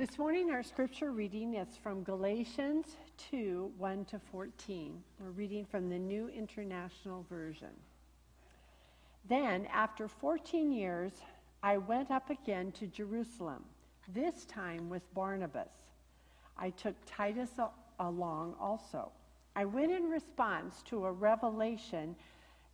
This 0.00 0.16
morning, 0.16 0.50
our 0.50 0.62
scripture 0.62 1.10
reading 1.10 1.56
is 1.56 1.76
from 1.76 2.02
Galatians 2.04 2.96
2 3.30 3.70
1 3.76 4.04
to 4.06 4.18
14. 4.32 4.98
We're 5.20 5.28
reading 5.32 5.66
from 5.66 5.90
the 5.90 5.98
New 5.98 6.30
International 6.30 7.26
Version. 7.28 7.68
Then, 9.28 9.66
after 9.66 10.08
14 10.08 10.72
years, 10.72 11.12
I 11.62 11.76
went 11.76 12.10
up 12.10 12.30
again 12.30 12.72
to 12.78 12.86
Jerusalem, 12.86 13.62
this 14.14 14.46
time 14.46 14.88
with 14.88 15.02
Barnabas. 15.12 15.68
I 16.56 16.70
took 16.70 16.94
Titus 17.04 17.50
along 17.98 18.54
also. 18.58 19.12
I 19.54 19.66
went 19.66 19.92
in 19.92 20.08
response 20.08 20.82
to 20.86 21.04
a 21.04 21.12
revelation 21.12 22.16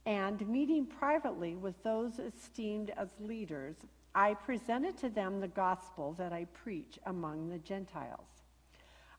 and 0.06 0.48
meeting 0.48 0.86
privately 0.86 1.56
with 1.56 1.74
those 1.82 2.20
esteemed 2.20 2.90
as 2.96 3.08
leaders, 3.18 3.74
I 4.16 4.32
presented 4.32 4.96
to 5.00 5.10
them 5.10 5.40
the 5.40 5.48
gospel 5.48 6.14
that 6.14 6.32
I 6.32 6.46
preach 6.46 6.98
among 7.04 7.50
the 7.50 7.58
Gentiles. 7.58 8.46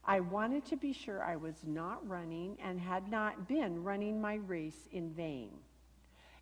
I 0.03 0.21
wanted 0.21 0.65
to 0.65 0.75
be 0.75 0.91
sure 0.91 1.23
I 1.23 1.35
was 1.35 1.57
not 1.67 2.07
running 2.09 2.57
and 2.63 2.79
had 2.79 3.07
not 3.07 3.47
been 3.47 3.83
running 3.83 4.19
my 4.19 4.35
race 4.35 4.89
in 4.91 5.11
vain. 5.11 5.51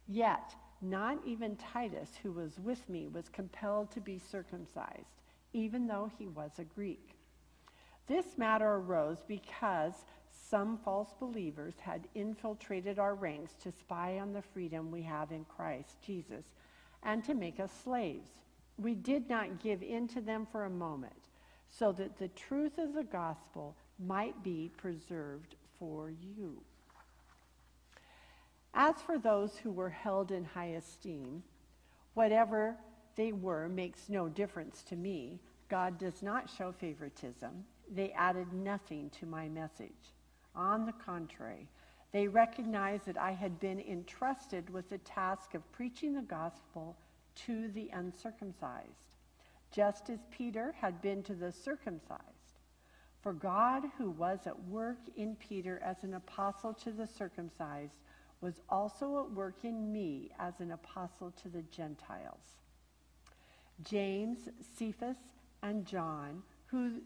Yet, 0.08 0.56
not 0.82 1.18
even 1.26 1.58
Titus, 1.58 2.12
who 2.24 2.32
was 2.32 2.58
with 2.60 2.88
me, 2.88 3.10
was 3.10 3.28
compelled 3.28 3.92
to 3.92 4.00
be 4.00 4.18
circumcised, 4.18 5.22
even 5.52 5.86
though 5.86 6.10
he 6.18 6.28
was 6.28 6.52
a 6.58 6.64
Greek. 6.64 7.18
This 8.08 8.38
matter 8.38 8.76
arose 8.76 9.22
because 9.28 10.06
some 10.32 10.78
false 10.78 11.14
believers 11.20 11.74
had 11.82 12.08
infiltrated 12.16 13.00
our 13.00 13.16
ranks 13.16 13.56
to 13.64 13.72
spy 13.74 14.20
on 14.20 14.32
the 14.32 14.42
freedom 14.42 14.92
we 14.92 15.02
have 15.02 15.34
in 15.34 15.44
Christ 15.44 15.98
Jesus 16.02 16.46
and 17.04 17.22
to 17.26 17.34
make 17.34 17.60
us 17.60 17.72
slaves. 17.84 18.45
We 18.78 18.94
did 18.94 19.30
not 19.30 19.60
give 19.60 19.82
in 19.82 20.08
to 20.10 20.22
them 20.22 20.48
for 20.52 20.66
a 20.66 20.70
moment, 20.70 21.30
so 21.70 21.92
that 21.94 22.18
the 22.18 22.28
truth 22.30 22.78
of 22.78 22.94
the 22.94 23.04
gospel 23.04 23.76
might 24.00 24.44
be 24.44 24.72
preserved 24.78 25.56
for 25.80 26.10
you. 26.10 26.62
As 28.74 28.96
for 29.02 29.18
those 29.18 29.58
who 29.58 29.72
were 29.72 29.90
held 29.90 30.32
in 30.32 30.44
high 30.44 30.74
esteem, 30.78 31.44
whatever 32.14 32.76
they 33.16 33.32
were 33.32 33.70
makes 33.70 34.10
no 34.10 34.28
difference 34.28 34.84
to 34.84 34.96
me. 34.96 35.40
God 35.70 35.98
does 35.98 36.22
not 36.22 36.50
show 36.50 36.72
favoritism. 36.72 37.66
They 37.94 38.12
added 38.12 38.52
nothing 38.54 39.10
to 39.20 39.26
my 39.26 39.48
message. 39.48 40.14
On 40.56 40.86
the 40.86 40.94
contrary, 40.94 41.68
they 42.12 42.28
recognized 42.28 43.06
that 43.06 43.18
I 43.18 43.32
had 43.32 43.60
been 43.60 43.80
entrusted 43.80 44.70
with 44.70 44.90
the 44.90 45.00
task 45.00 45.54
of 45.54 45.72
preaching 45.72 46.14
the 46.14 46.22
gospel 46.22 46.96
to 47.46 47.68
the 47.70 47.90
uncircumcised, 47.94 49.16
just 49.72 50.10
as 50.10 50.20
Peter 50.32 50.74
had 50.80 51.02
been 51.02 51.24
to 51.24 51.34
the 51.34 51.52
circumcised. 51.52 52.22
For 53.22 53.34
God, 53.34 53.84
who 53.98 54.12
was 54.12 54.40
at 54.46 54.68
work 54.68 55.00
in 55.16 55.36
Peter 55.36 55.82
as 55.84 56.04
an 56.04 56.14
apostle 56.14 56.74
to 56.76 56.92
the 56.92 57.08
circumcised, 57.08 57.96
was 58.42 58.62
also 58.70 59.24
at 59.24 59.32
work 59.32 59.64
in 59.64 59.92
me 59.92 60.30
as 60.40 60.60
an 60.60 60.72
apostle 60.72 61.32
to 61.42 61.50
the 61.50 61.64
Gentiles. 61.64 62.60
James, 63.84 64.48
Cephas, 64.78 65.18
and 65.64 65.86
John, 65.86 66.44
who 66.68 67.02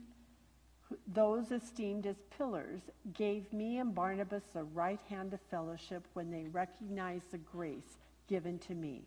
those 1.08 1.52
esteemed 1.52 2.06
as 2.08 2.18
pillars, 2.36 2.82
gave 3.14 3.52
me 3.54 3.78
and 3.78 3.94
Barnabas 3.94 4.44
the 4.54 4.64
right 4.64 5.00
hand 5.08 5.34
of 5.34 5.40
fellowship 5.50 6.06
when 6.14 6.32
they 6.32 6.48
recognized 6.52 7.32
the 7.32 7.38
grace 7.38 7.98
given 8.28 8.60
to 8.60 8.74
me. 8.74 9.04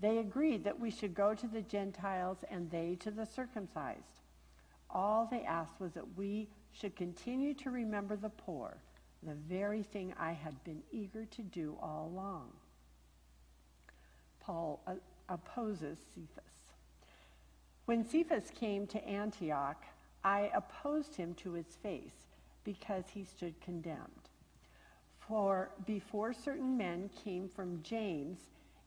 They 0.00 0.18
agreed 0.18 0.64
that 0.64 0.78
we 0.78 0.90
should 0.90 1.14
go 1.14 1.34
to 1.34 1.46
the 1.46 1.62
Gentiles 1.62 2.38
and 2.50 2.70
they 2.70 2.96
to 3.00 3.10
the 3.10 3.26
circumcised. 3.26 4.20
All 4.90 5.28
they 5.30 5.42
asked 5.42 5.80
was 5.80 5.92
that 5.92 6.16
we 6.16 6.48
should 6.72 6.94
continue 6.96 7.54
to 7.54 7.70
remember 7.70 8.16
the 8.16 8.28
poor, 8.28 8.76
the 9.22 9.34
very 9.34 9.82
thing 9.82 10.14
I 10.18 10.32
had 10.32 10.62
been 10.64 10.82
eager 10.92 11.24
to 11.24 11.42
do 11.42 11.76
all 11.82 12.10
along. 12.12 12.52
Paul 14.40 14.80
uh, 14.86 14.94
opposes 15.28 15.98
Cephas. 16.14 16.58
When 17.86 18.06
Cephas 18.06 18.50
came 18.54 18.86
to 18.88 19.06
Antioch, 19.06 19.84
I 20.24 20.50
opposed 20.54 21.16
him 21.16 21.34
to 21.34 21.52
his 21.52 21.76
face 21.82 22.26
because 22.64 23.04
he 23.12 23.24
stood 23.24 23.60
condemned. 23.60 24.28
For 25.18 25.70
before 25.86 26.32
certain 26.32 26.76
men 26.76 27.10
came 27.24 27.48
from 27.48 27.82
James, 27.82 28.38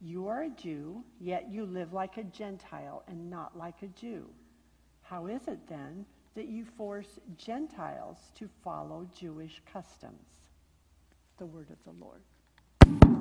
You 0.00 0.28
are 0.28 0.42
a 0.42 0.50
Jew, 0.50 1.02
yet 1.20 1.50
you 1.50 1.64
live 1.64 1.92
like 1.92 2.18
a 2.18 2.24
Gentile 2.24 3.02
and 3.08 3.30
not 3.30 3.56
like 3.56 3.82
a 3.82 3.86
Jew. 3.88 4.26
How 5.02 5.26
is 5.26 5.48
it 5.48 5.58
then 5.68 6.04
that 6.34 6.48
you 6.48 6.64
force 6.76 7.18
Gentiles 7.38 8.18
to 8.34 8.48
follow 8.62 9.08
Jewish 9.18 9.62
customs? 9.72 10.26
The 11.38 11.46
word 11.46 11.68
of 11.70 11.78
the 11.84 11.92
Lord. 11.98 13.15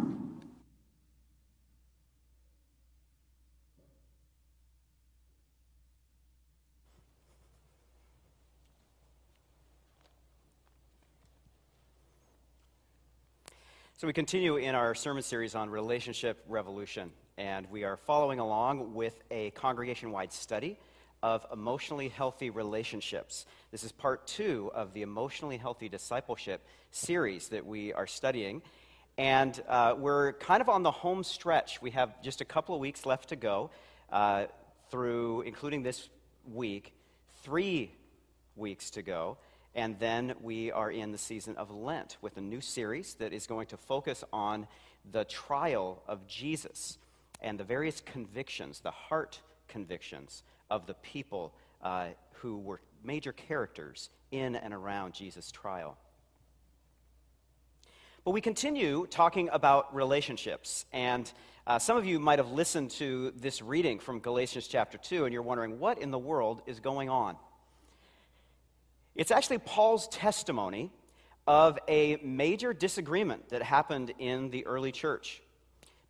So, 13.97 14.07
we 14.07 14.11
continue 14.11 14.57
in 14.57 14.75
our 14.75 14.93
sermon 14.93 15.23
series 15.23 15.55
on 15.55 15.69
relationship 15.69 16.43
revolution, 16.49 17.13
and 17.37 17.65
we 17.71 17.85
are 17.85 17.95
following 17.95 18.39
along 18.39 18.93
with 18.93 19.17
a 19.31 19.51
congregation 19.51 20.11
wide 20.11 20.33
study 20.33 20.77
of 21.23 21.45
emotionally 21.53 22.09
healthy 22.09 22.49
relationships. 22.49 23.45
This 23.71 23.85
is 23.85 23.93
part 23.93 24.27
two 24.27 24.69
of 24.75 24.93
the 24.93 25.01
emotionally 25.01 25.55
healthy 25.55 25.87
discipleship 25.87 26.67
series 26.91 27.47
that 27.47 27.65
we 27.65 27.93
are 27.93 28.05
studying. 28.05 28.63
And 29.17 29.57
uh, 29.65 29.95
we're 29.97 30.33
kind 30.33 30.59
of 30.59 30.67
on 30.67 30.83
the 30.83 30.91
home 30.91 31.23
stretch. 31.23 31.81
We 31.81 31.91
have 31.91 32.21
just 32.21 32.41
a 32.41 32.45
couple 32.45 32.75
of 32.75 32.81
weeks 32.81 33.05
left 33.05 33.29
to 33.29 33.37
go 33.37 33.69
uh, 34.11 34.47
through, 34.91 35.43
including 35.43 35.83
this 35.83 36.09
week, 36.51 36.93
three 37.43 37.93
weeks 38.57 38.89
to 38.89 39.01
go. 39.01 39.37
And 39.75 39.99
then 39.99 40.35
we 40.41 40.71
are 40.71 40.89
in 40.89 41.11
the 41.11 41.17
season 41.17 41.57
of 41.57 41.69
Lent 41.69 42.15
with 42.21 42.37
a 42.37 42.41
new 42.41 42.61
series 42.61 43.15
that 43.15 43.33
is 43.33 43.45
going 43.45 43.67
to 43.67 43.77
focus 43.77 44.23
on 44.31 44.67
the 45.11 45.25
trial 45.25 46.01
of 46.07 46.25
Jesus 46.27 46.97
and 47.41 47.59
the 47.59 47.65
various 47.65 47.99
convictions, 47.99 48.79
the 48.79 48.91
heart 48.91 49.41
convictions 49.67 50.43
of 50.71 50.87
the 50.87 50.93
people 50.93 51.53
uh, 51.81 52.07
who 52.35 52.57
were 52.57 52.79
major 53.03 53.33
characters 53.33 54.09
in 54.31 54.55
and 54.55 54.73
around 54.73 55.13
Jesus' 55.13 55.51
trial. 55.51 55.97
But 58.23 58.31
we 58.31 58.41
continue 58.41 59.05
talking 59.07 59.49
about 59.51 59.93
relationships. 59.93 60.85
And 60.93 61.31
uh, 61.67 61.79
some 61.79 61.97
of 61.97 62.05
you 62.05 62.19
might 62.19 62.39
have 62.39 62.51
listened 62.51 62.91
to 62.91 63.31
this 63.35 63.61
reading 63.61 63.99
from 63.99 64.19
Galatians 64.19 64.67
chapter 64.67 64.97
2, 64.97 65.25
and 65.25 65.33
you're 65.33 65.43
wondering, 65.43 65.79
what 65.79 65.99
in 65.99 66.11
the 66.11 66.17
world 66.17 66.61
is 66.65 66.79
going 66.79 67.09
on? 67.09 67.35
It's 69.15 69.31
actually 69.31 69.59
Paul's 69.59 70.09
testimony 70.09 70.91
of 71.47 71.79
a 71.87 72.17
major 72.17 72.73
disagreement 72.73 73.49
that 73.49 73.63
happened 73.63 74.13
in 74.19 74.49
the 74.49 74.65
early 74.65 74.91
church 74.91 75.41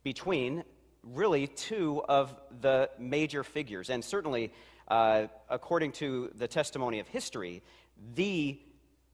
between 0.03 0.63
really 1.03 1.45
two 1.45 2.03
of 2.09 2.35
the 2.61 2.89
major 2.97 3.43
figures. 3.43 3.91
And 3.91 4.03
certainly, 4.03 4.51
uh, 4.87 5.27
according 5.49 5.91
to 5.93 6.31
the 6.35 6.47
testimony 6.47 6.99
of 6.99 7.07
history, 7.07 7.61
the 8.15 8.59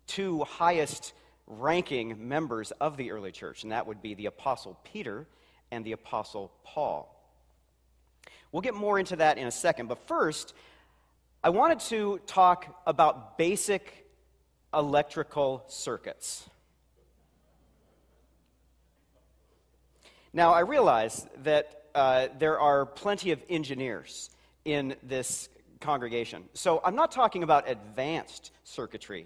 two 0.07 0.45
highest 0.45 1.11
ranking 1.47 2.29
members 2.29 2.71
of 2.71 2.95
the 2.95 3.11
early 3.11 3.33
church, 3.33 3.63
and 3.63 3.73
that 3.73 3.87
would 3.87 4.01
be 4.01 4.13
the 4.13 4.27
Apostle 4.27 4.79
Peter 4.85 5.27
and 5.69 5.83
the 5.83 5.91
Apostle 5.91 6.49
Paul. 6.63 7.17
We'll 8.53 8.61
get 8.61 8.73
more 8.73 8.99
into 8.99 9.17
that 9.17 9.37
in 9.37 9.47
a 9.47 9.51
second, 9.51 9.87
but 9.87 10.07
first, 10.07 10.53
I 11.43 11.49
wanted 11.49 11.79
to 11.89 12.19
talk 12.27 12.83
about 12.85 13.35
basic 13.35 14.05
electrical 14.71 15.63
circuits. 15.69 16.47
Now, 20.33 20.53
I 20.53 20.59
realize 20.59 21.25
that 21.41 21.85
uh, 21.95 22.27
there 22.37 22.59
are 22.59 22.85
plenty 22.85 23.31
of 23.31 23.41
engineers 23.49 24.29
in 24.65 24.95
this 25.01 25.49
congregation. 25.79 26.43
So 26.53 26.79
I'm 26.85 26.95
not 26.95 27.11
talking 27.11 27.41
about 27.41 27.67
advanced 27.67 28.51
circuitry. 28.63 29.25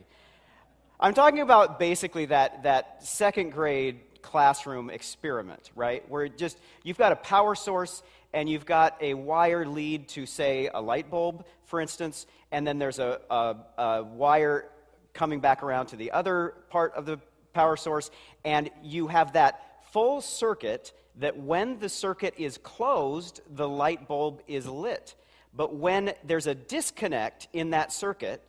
I'm 1.02 1.14
talking 1.14 1.42
about 1.42 1.80
basically 1.80 2.28
that, 2.28 2.64
that 2.64 3.04
second 3.06 3.50
grade 3.50 4.00
classroom 4.22 4.90
experiment, 4.90 5.70
right? 5.76 6.10
Where 6.10 6.30
just 6.30 6.60
you've 6.84 6.98
got 6.98 7.12
a 7.12 7.18
power 7.18 7.56
source 7.56 8.04
and 8.36 8.50
you've 8.50 8.66
got 8.66 8.98
a 9.02 9.14
wire 9.14 9.66
lead 9.66 10.10
to, 10.10 10.26
say, 10.26 10.70
a 10.72 10.82
light 10.82 11.10
bulb, 11.10 11.46
for 11.64 11.80
instance, 11.80 12.28
and 12.52 12.68
then 12.68 12.78
there's 12.78 13.00
a, 13.00 13.22
a, 13.32 13.56
a 13.78 14.04
wire 14.04 14.70
coming 15.14 15.40
back 15.40 15.64
around 15.64 15.88
to 15.88 15.96
the 15.96 16.12
other 16.12 16.54
part 16.70 16.94
of 16.96 17.06
the 17.06 17.18
power 17.54 17.78
source, 17.78 18.12
and 18.44 18.70
you 18.84 19.08
have 19.08 19.34
that 19.34 19.82
full 19.92 20.20
circuit 20.20 20.92
that 21.16 21.38
when 21.38 21.80
the 21.80 21.88
circuit 21.88 22.34
is 22.38 22.58
closed, 22.58 23.40
the 23.50 23.68
light 23.68 24.06
bulb 24.08 24.42
is 24.48 24.68
lit. 24.68 25.16
But 25.54 25.74
when 25.74 26.14
there's 26.26 26.48
a 26.48 26.54
disconnect 26.54 27.48
in 27.54 27.70
that 27.70 27.94
circuit, 27.94 28.44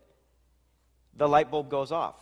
the 1.14 1.28
light 1.28 1.48
bulb 1.48 1.70
goes 1.70 1.92
off. 1.92 2.16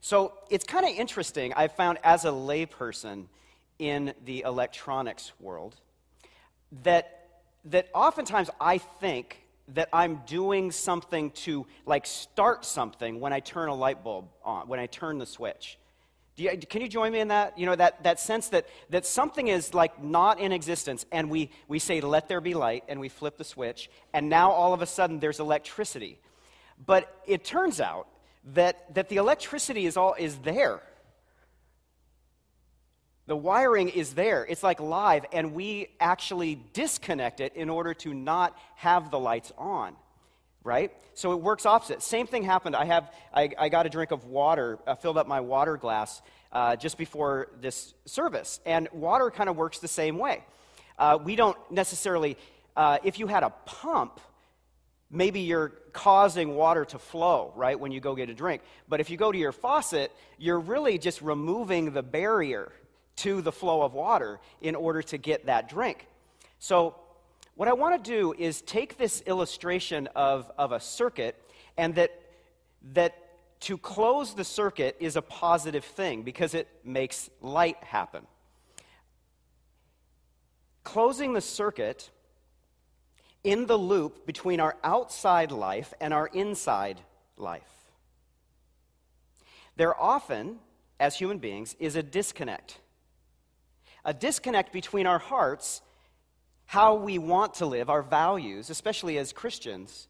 So 0.00 0.32
it's 0.48 0.64
kind 0.64 0.86
of 0.86 0.92
interesting, 0.92 1.52
I've 1.52 1.72
found 1.72 1.98
as 2.02 2.24
a 2.24 2.30
layperson 2.30 3.26
in 3.78 4.14
the 4.24 4.40
electronics 4.46 5.32
world, 5.38 5.76
that, 6.82 7.28
that 7.66 7.88
oftentimes 7.94 8.50
I 8.60 8.78
think 8.78 9.40
that 9.74 9.88
I'm 9.92 10.22
doing 10.26 10.72
something 10.72 11.30
to 11.30 11.66
like 11.86 12.06
start 12.06 12.64
something 12.64 13.20
when 13.20 13.32
I 13.32 13.40
turn 13.40 13.68
a 13.68 13.74
light 13.74 14.02
bulb 14.02 14.28
on, 14.44 14.68
when 14.68 14.80
I 14.80 14.86
turn 14.86 15.18
the 15.18 15.26
switch. 15.26 15.78
You, 16.36 16.56
can 16.56 16.80
you 16.80 16.88
join 16.88 17.12
me 17.12 17.20
in 17.20 17.28
that? 17.28 17.58
You 17.58 17.66
know, 17.66 17.76
that, 17.76 18.02
that 18.04 18.18
sense 18.18 18.48
that, 18.48 18.66
that 18.88 19.04
something 19.04 19.48
is 19.48 19.74
like 19.74 20.02
not 20.02 20.40
in 20.40 20.52
existence, 20.52 21.04
and 21.12 21.28
we, 21.28 21.50
we 21.68 21.78
say, 21.78 22.00
let 22.00 22.28
there 22.28 22.40
be 22.40 22.54
light, 22.54 22.84
and 22.88 22.98
we 22.98 23.10
flip 23.10 23.36
the 23.36 23.44
switch, 23.44 23.90
and 24.14 24.28
now 24.28 24.50
all 24.50 24.72
of 24.72 24.80
a 24.80 24.86
sudden 24.86 25.20
there's 25.20 25.38
electricity. 25.38 26.18
But 26.86 27.14
it 27.26 27.44
turns 27.44 27.80
out 27.80 28.06
that, 28.54 28.94
that 28.94 29.10
the 29.10 29.16
electricity 29.16 29.84
is, 29.84 29.98
all, 29.98 30.14
is 30.18 30.36
there. 30.38 30.80
The 33.30 33.36
wiring 33.36 33.90
is 33.90 34.14
there. 34.14 34.44
It's 34.44 34.64
like 34.64 34.80
live, 34.80 35.24
and 35.32 35.54
we 35.54 35.86
actually 36.00 36.60
disconnect 36.72 37.38
it 37.38 37.54
in 37.54 37.70
order 37.70 37.94
to 37.94 38.12
not 38.12 38.58
have 38.74 39.12
the 39.12 39.20
lights 39.20 39.52
on, 39.56 39.94
right? 40.64 40.90
So 41.14 41.30
it 41.30 41.40
works 41.40 41.64
opposite. 41.64 42.02
Same 42.02 42.26
thing 42.26 42.42
happened. 42.42 42.74
I, 42.74 42.86
have, 42.86 43.14
I, 43.32 43.50
I 43.56 43.68
got 43.68 43.86
a 43.86 43.88
drink 43.88 44.10
of 44.10 44.24
water, 44.24 44.80
I 44.84 44.96
filled 44.96 45.16
up 45.16 45.28
my 45.28 45.42
water 45.42 45.76
glass 45.76 46.22
uh, 46.50 46.74
just 46.74 46.98
before 46.98 47.52
this 47.60 47.94
service, 48.04 48.58
and 48.66 48.88
water 48.90 49.30
kind 49.30 49.48
of 49.48 49.56
works 49.56 49.78
the 49.78 49.86
same 49.86 50.18
way. 50.18 50.42
Uh, 50.98 51.16
we 51.22 51.36
don't 51.36 51.56
necessarily, 51.70 52.36
uh, 52.74 52.98
if 53.04 53.20
you 53.20 53.28
had 53.28 53.44
a 53.44 53.50
pump, 53.64 54.18
maybe 55.08 55.38
you're 55.38 55.68
causing 55.92 56.56
water 56.56 56.84
to 56.84 56.98
flow, 56.98 57.52
right, 57.54 57.78
when 57.78 57.92
you 57.92 58.00
go 58.00 58.16
get 58.16 58.28
a 58.28 58.34
drink. 58.34 58.60
But 58.88 58.98
if 58.98 59.08
you 59.08 59.16
go 59.16 59.30
to 59.30 59.38
your 59.38 59.52
faucet, 59.52 60.10
you're 60.36 60.58
really 60.58 60.98
just 60.98 61.22
removing 61.22 61.92
the 61.92 62.02
barrier 62.02 62.72
to 63.20 63.42
the 63.42 63.52
flow 63.52 63.82
of 63.82 63.94
water 63.94 64.40
in 64.60 64.74
order 64.74 65.02
to 65.02 65.18
get 65.18 65.46
that 65.46 65.68
drink. 65.68 66.06
So, 66.58 66.94
what 67.54 67.68
I 67.68 67.74
want 67.74 68.02
to 68.02 68.10
do 68.10 68.34
is 68.38 68.62
take 68.62 68.96
this 68.96 69.22
illustration 69.26 70.08
of, 70.16 70.50
of 70.56 70.72
a 70.72 70.80
circuit 70.80 71.36
and 71.76 71.94
that, 71.96 72.10
that 72.94 73.14
to 73.60 73.76
close 73.76 74.34
the 74.34 74.44
circuit 74.44 74.96
is 74.98 75.16
a 75.16 75.22
positive 75.22 75.84
thing 75.84 76.22
because 76.22 76.54
it 76.54 76.68
makes 76.84 77.28
light 77.42 77.76
happen. 77.84 78.26
Closing 80.84 81.34
the 81.34 81.42
circuit 81.42 82.10
in 83.44 83.66
the 83.66 83.76
loop 83.76 84.26
between 84.26 84.60
our 84.60 84.76
outside 84.82 85.52
life 85.52 85.92
and 86.00 86.14
our 86.14 86.28
inside 86.28 87.00
life. 87.36 87.62
There 89.76 89.98
often, 89.98 90.58
as 90.98 91.16
human 91.16 91.38
beings, 91.38 91.76
is 91.78 91.96
a 91.96 92.02
disconnect. 92.02 92.78
A 94.10 94.12
disconnect 94.12 94.72
between 94.72 95.06
our 95.06 95.20
hearts, 95.20 95.82
how 96.66 96.96
we 96.96 97.16
want 97.16 97.54
to 97.54 97.66
live, 97.66 97.88
our 97.88 98.02
values, 98.02 98.68
especially 98.68 99.18
as 99.18 99.32
Christians, 99.32 100.08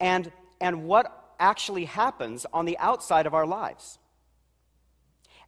and, 0.00 0.32
and 0.60 0.86
what 0.86 1.36
actually 1.38 1.84
happens 1.84 2.46
on 2.52 2.64
the 2.64 2.76
outside 2.78 3.26
of 3.26 3.34
our 3.34 3.46
lives. 3.46 4.00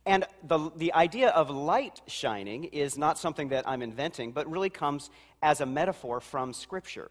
And 0.07 0.25
the, 0.45 0.71
the 0.77 0.95
idea 0.95 1.31
of 1.31 1.51
light 1.51 2.01
shining 2.07 2.63
is 2.63 2.97
not 2.97 3.19
something 3.19 3.49
that 3.49 3.69
I'm 3.69 3.83
inventing, 3.83 4.31
but 4.31 4.49
really 4.49 4.71
comes 4.71 5.11
as 5.43 5.61
a 5.61 5.67
metaphor 5.67 6.21
from 6.21 6.53
Scripture. 6.53 7.11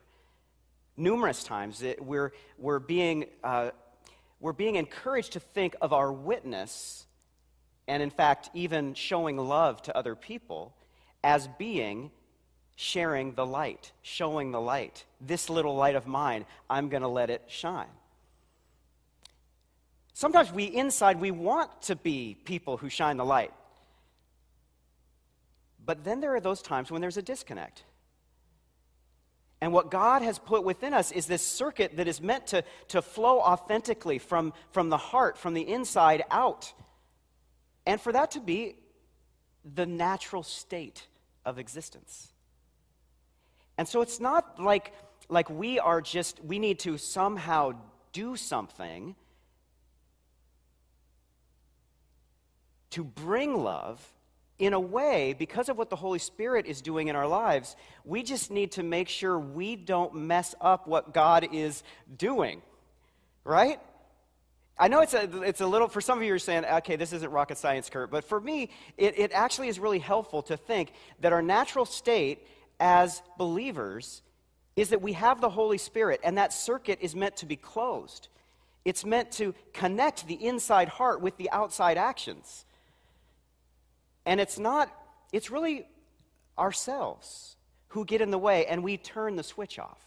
Numerous 0.95 1.43
times 1.43 1.81
it, 1.81 2.01
we're, 2.01 2.31
we're, 2.57 2.79
being, 2.79 3.25
uh, 3.43 3.71
we're 4.39 4.53
being 4.53 4.77
encouraged 4.77 5.33
to 5.33 5.41
think 5.41 5.75
of 5.81 5.91
our 5.91 6.09
witness, 6.09 7.05
and 7.89 8.03
in 8.03 8.12
fact, 8.12 8.51
even 8.53 8.94
showing 8.94 9.36
love 9.36 9.81
to 9.81 9.97
other 9.97 10.15
people, 10.15 10.74
as 11.24 11.50
being 11.57 12.12
sharing 12.75 13.33
the 13.33 13.45
light, 13.45 13.91
showing 14.03 14.51
the 14.51 14.62
light. 14.62 15.03
This 15.19 15.50
little 15.50 15.75
light 15.75 15.95
of 15.95 16.06
mine, 16.06 16.45
I'm 16.69 16.89
going 16.89 17.01
to 17.01 17.07
let 17.07 17.31
it 17.31 17.41
shine. 17.47 17.89
Sometimes 20.13 20.51
we 20.53 20.65
inside, 20.65 21.19
we 21.19 21.31
want 21.31 21.81
to 21.83 21.95
be 21.95 22.38
people 22.45 22.77
who 22.77 22.89
shine 22.89 23.18
the 23.18 23.25
light. 23.25 23.51
But 25.83 26.03
then 26.03 26.21
there 26.21 26.36
are 26.36 26.39
those 26.39 26.62
times 26.62 26.91
when 26.91 27.01
there's 27.01 27.18
a 27.18 27.24
disconnect. 27.24 27.83
And 29.62 29.74
what 29.74 29.89
God 29.89 30.21
has 30.21 30.38
put 30.38 30.63
within 30.63 30.94
us 30.94 31.12
is 31.12 31.25
this 31.25 31.41
circuit 31.41 31.97
that 31.97 32.07
is 32.07 32.21
meant 32.21 32.47
to, 32.47 32.63
to 32.89 33.01
flow 33.01 33.39
authentically 33.39 34.19
from, 34.19 34.53
from 34.71 34.89
the 34.89 34.97
heart, 34.97 35.39
from 35.39 35.56
the 35.56 35.68
inside 35.68 36.24
out. 36.30 36.71
And 37.89 38.00
for 38.00 38.12
that 38.12 38.30
to 38.31 38.39
be 38.39 38.75
the 39.65 39.88
natural 39.88 40.44
state 40.44 41.07
of 41.44 41.57
existence. 41.57 42.31
And 43.80 43.88
so 43.88 44.03
it's 44.03 44.19
not 44.19 44.62
like, 44.62 44.94
like 45.27 45.50
we 45.50 45.80
are 45.80 46.00
just, 46.00 46.39
we 46.44 46.59
need 46.59 46.77
to 46.81 47.00
somehow 47.00 47.71
do 48.13 48.36
something 48.36 49.15
to 52.91 53.03
bring 53.03 53.56
love 53.56 54.07
in 54.59 54.74
a 54.74 54.80
way, 54.80 55.33
because 55.39 55.68
of 55.69 55.77
what 55.77 55.89
the 55.89 55.95
Holy 55.95 56.19
Spirit 56.19 56.68
is 56.68 56.81
doing 56.81 57.07
in 57.07 57.15
our 57.15 57.27
lives, 57.27 57.75
we 58.06 58.21
just 58.21 58.51
need 58.51 58.74
to 58.74 58.83
make 58.83 59.09
sure 59.09 59.39
we 59.39 59.75
don't 59.75 60.13
mess 60.13 60.53
up 60.62 60.86
what 60.86 61.12
God 61.12 61.47
is 61.53 61.81
doing, 62.15 62.62
right? 63.43 63.79
I 64.81 64.88
know 64.88 65.01
it's 65.01 65.13
a, 65.13 65.41
it's 65.41 65.59
a 65.59 65.67
little, 65.67 65.89
for 65.89 66.00
some 66.00 66.17
of 66.17 66.24
you, 66.24 66.29
you're 66.29 66.39
saying, 66.39 66.63
okay, 66.63 66.95
this 66.95 67.12
isn't 67.12 67.29
rocket 67.29 67.57
science, 67.57 67.89
Kurt, 67.89 68.09
but 68.09 68.24
for 68.24 68.39
me, 68.39 68.69
it, 68.98 69.19
it 69.19 69.31
actually 69.33 69.67
is 69.67 69.77
really 69.77 70.00
helpful 70.00 70.41
to 70.43 70.55
think 70.55 70.93
that 71.19 71.33
our 71.33 71.41
natural 71.41 71.86
state 71.86 72.48
as 72.79 73.21
believers 73.38 74.21
is 74.77 74.89
that 74.89 75.01
we 75.01 75.12
have 75.13 75.41
the 75.41 75.50
Holy 75.50 75.77
Spirit, 75.77 76.21
and 76.24 76.38
that 76.38 76.53
circuit 76.53 77.00
is 77.01 77.13
meant 77.13 77.36
to 77.38 77.45
be 77.45 77.57
closed. 77.57 78.29
It's 78.86 79.03
meant 79.03 79.33
to 79.33 79.53
connect 79.74 80.25
the 80.27 80.36
inside 80.36 80.88
heart 80.88 81.19
with 81.19 81.36
the 81.36 81.51
outside 81.51 81.98
actions. 81.98 82.63
And 84.25 84.39
it's 84.39 84.57
not, 84.57 84.89
it's 85.33 85.51
really 85.51 85.86
ourselves 86.57 87.57
who 87.89 88.05
get 88.05 88.21
in 88.21 88.31
the 88.31 88.38
way 88.38 88.65
and 88.67 88.83
we 88.83 88.95
turn 88.95 89.36
the 89.36 89.43
switch 89.43 89.79
off 89.79 90.00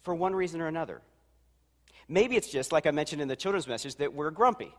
for 0.00 0.14
one 0.14 0.34
reason 0.34 0.60
or 0.60 0.66
another. 0.66 1.00
Maybe 2.12 2.36
it's 2.36 2.48
just, 2.48 2.72
like 2.72 2.86
I 2.86 2.90
mentioned 2.90 3.22
in 3.22 3.28
the 3.28 3.36
children's 3.36 3.66
message, 3.66 3.94
that 3.94 4.12
we're 4.12 4.30
grumpy. 4.30 4.70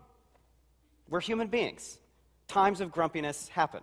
We're 1.10 1.20
human 1.20 1.48
beings. 1.48 1.98
Times 2.48 2.80
of 2.80 2.92
grumpiness 2.92 3.48
happen. 3.48 3.82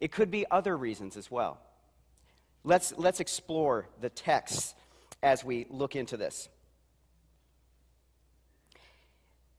It 0.00 0.10
could 0.10 0.28
be 0.28 0.44
other 0.50 0.76
reasons 0.76 1.16
as 1.16 1.30
well. 1.30 1.60
Let's, 2.64 2.92
let's 2.96 3.20
explore 3.20 3.86
the 4.00 4.08
text 4.08 4.74
as 5.22 5.44
we 5.44 5.66
look 5.70 5.94
into 5.94 6.16
this. 6.16 6.48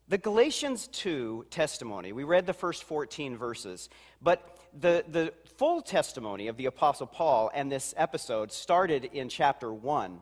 The 0.09 0.17
Galatians 0.17 0.89
2 0.89 1.45
testimony, 1.51 2.11
we 2.11 2.25
read 2.25 2.47
the 2.47 2.53
first 2.53 2.83
14 2.83 3.37
verses, 3.37 3.87
but 4.21 4.59
the, 4.77 5.05
the 5.07 5.33
full 5.55 5.81
testimony 5.81 6.49
of 6.49 6.57
the 6.57 6.65
Apostle 6.65 7.07
Paul 7.07 7.49
and 7.53 7.71
this 7.71 7.93
episode 7.95 8.51
started 8.51 9.05
in 9.05 9.29
chapter 9.29 9.73
1. 9.73 10.19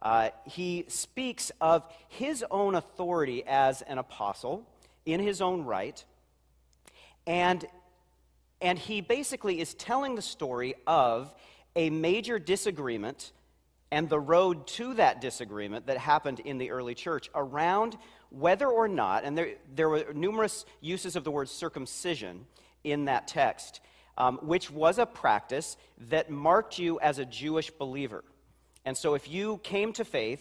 Uh, 0.00 0.30
he 0.44 0.84
speaks 0.88 1.50
of 1.60 1.84
his 2.08 2.44
own 2.50 2.74
authority 2.74 3.42
as 3.46 3.82
an 3.82 3.98
apostle 3.98 4.64
in 5.04 5.20
his 5.20 5.40
own 5.40 5.64
right, 5.64 6.04
and, 7.26 7.64
and 8.60 8.78
he 8.78 9.00
basically 9.00 9.60
is 9.60 9.74
telling 9.74 10.14
the 10.14 10.22
story 10.22 10.74
of 10.86 11.34
a 11.74 11.90
major 11.90 12.38
disagreement 12.38 13.32
and 13.90 14.08
the 14.08 14.20
road 14.20 14.66
to 14.66 14.94
that 14.94 15.20
disagreement 15.20 15.86
that 15.86 15.98
happened 15.98 16.40
in 16.40 16.58
the 16.58 16.70
early 16.70 16.94
church 16.94 17.30
around 17.34 17.96
whether 18.30 18.66
or 18.68 18.88
not, 18.88 19.24
and 19.24 19.36
there, 19.36 19.54
there 19.74 19.88
were 19.88 20.06
numerous 20.14 20.66
uses 20.80 21.16
of 21.16 21.24
the 21.24 21.30
word 21.30 21.48
circumcision 21.48 22.46
in 22.84 23.06
that 23.06 23.26
text, 23.26 23.80
um, 24.18 24.38
which 24.42 24.70
was 24.70 24.98
a 24.98 25.06
practice 25.06 25.76
that 26.08 26.30
marked 26.30 26.78
you 26.78 27.00
as 27.00 27.18
a 27.18 27.24
Jewish 27.24 27.70
believer. 27.70 28.24
And 28.84 28.96
so 28.96 29.14
if 29.14 29.28
you 29.28 29.58
came 29.62 29.92
to 29.94 30.04
faith 30.04 30.40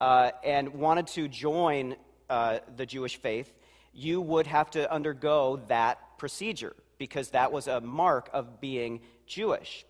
uh, 0.00 0.30
and 0.44 0.74
wanted 0.74 1.06
to 1.08 1.28
join 1.28 1.96
uh, 2.30 2.58
the 2.76 2.86
Jewish 2.86 3.16
faith, 3.16 3.58
you 3.92 4.20
would 4.20 4.46
have 4.46 4.70
to 4.70 4.92
undergo 4.92 5.60
that 5.68 5.98
procedure 6.18 6.74
because 6.98 7.30
that 7.30 7.52
was 7.52 7.66
a 7.66 7.80
mark 7.80 8.28
of 8.32 8.60
being 8.60 9.00
Jewish. 9.26 9.84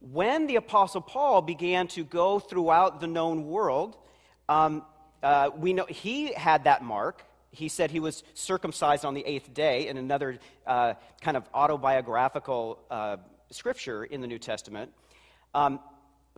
When 0.00 0.46
the 0.46 0.56
Apostle 0.56 1.00
Paul 1.00 1.42
began 1.42 1.88
to 1.88 2.04
go 2.04 2.38
throughout 2.38 3.00
the 3.00 3.06
known 3.06 3.46
world, 3.46 3.96
um, 4.48 4.84
uh, 5.22 5.50
we 5.56 5.72
know 5.72 5.86
he 5.86 6.32
had 6.32 6.64
that 6.64 6.82
mark. 6.82 7.24
He 7.50 7.68
said 7.68 7.90
he 7.90 8.00
was 8.00 8.22
circumcised 8.34 9.04
on 9.04 9.14
the 9.14 9.24
eighth 9.24 9.54
day 9.54 9.88
in 9.88 9.96
another 9.96 10.38
uh, 10.66 10.94
kind 11.20 11.36
of 11.36 11.48
autobiographical 11.54 12.78
uh, 12.90 13.16
scripture 13.50 14.04
in 14.04 14.20
the 14.20 14.26
New 14.26 14.38
Testament. 14.38 14.92
Um, 15.54 15.80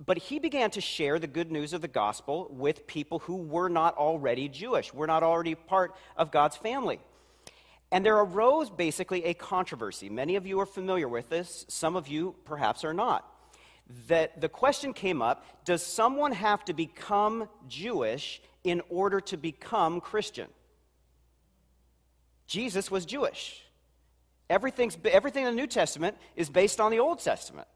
but 0.05 0.19
he 0.19 0.39
began 0.39 0.71
to 0.71 0.81
share 0.81 1.19
the 1.19 1.27
good 1.27 1.51
news 1.51 1.73
of 1.73 1.81
the 1.81 1.89
gospel 1.89 2.49
with 2.51 2.87
people 2.87 3.19
who 3.21 3.37
were 3.37 3.69
not 3.69 3.97
already 3.97 4.49
Jewish, 4.49 4.95
were 4.95 5.07
not 5.07 5.23
already 5.23 5.55
part 5.55 5.95
of 6.17 6.31
God's 6.31 6.57
family. 6.57 7.01
And 7.91 8.05
there 8.05 8.17
arose 8.17 8.71
basically 8.71 9.25
a 9.25 9.35
controversy. 9.35 10.09
Many 10.09 10.37
of 10.37 10.47
you 10.47 10.61
are 10.61 10.67
familiar 10.67 11.09
with 11.09 11.31
this, 11.31 11.65
some 11.69 11.97
of 11.97 12.07
you 12.07 12.35
perhaps 12.45 12.85
are 12.85 12.95
not. 12.95 13.27
That 14.09 14.41
the 14.41 14.49
question 14.49 14.93
came 14.93 15.23
up 15.23 15.45
Does 15.65 15.83
someone 15.83 16.33
have 16.33 16.65
to 16.67 16.75
become 16.75 17.49
Jewish 17.67 18.43
in 18.63 18.83
order 18.91 19.21
to 19.23 19.37
become 19.37 20.01
Christian? 20.01 20.49
Jesus 22.47 22.91
was 22.91 23.05
Jewish. 23.05 23.63
Everything's, 24.51 24.97
everything 25.05 25.45
in 25.45 25.55
the 25.55 25.61
New 25.61 25.67
Testament 25.67 26.17
is 26.37 26.49
based 26.49 26.81
on 26.81 26.91
the 26.91 27.01
Old 27.01 27.19
Testament. 27.19 27.69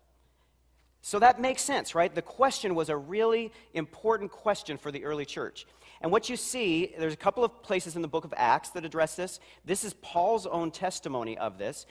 So 1.03 1.19
that 1.19 1.41
makes 1.41 1.63
sense, 1.63 1.97
right? 1.97 2.15
The 2.15 2.23
question 2.23 2.77
was 2.77 2.89
a 2.89 2.97
really 2.97 3.53
important 3.75 4.31
question 4.31 4.79
for 4.79 4.93
the 4.93 5.05
early 5.05 5.25
church. 5.25 5.67
And 6.01 6.13
what 6.13 6.29
you 6.29 6.37
see, 6.37 6.95
there's 6.97 7.13
a 7.13 7.17
couple 7.17 7.45
of 7.45 7.63
places 7.63 7.97
in 7.97 8.03
the 8.03 8.09
book 8.09 8.25
of 8.25 8.33
Acts 8.37 8.71
that 8.71 8.85
address 8.85 9.17
this. 9.17 9.41
This 9.65 9.85
is 9.85 9.95
Paul's 9.95 10.47
own 10.47 10.71
testimony 10.71 11.37
of 11.37 11.59
this 11.59 11.87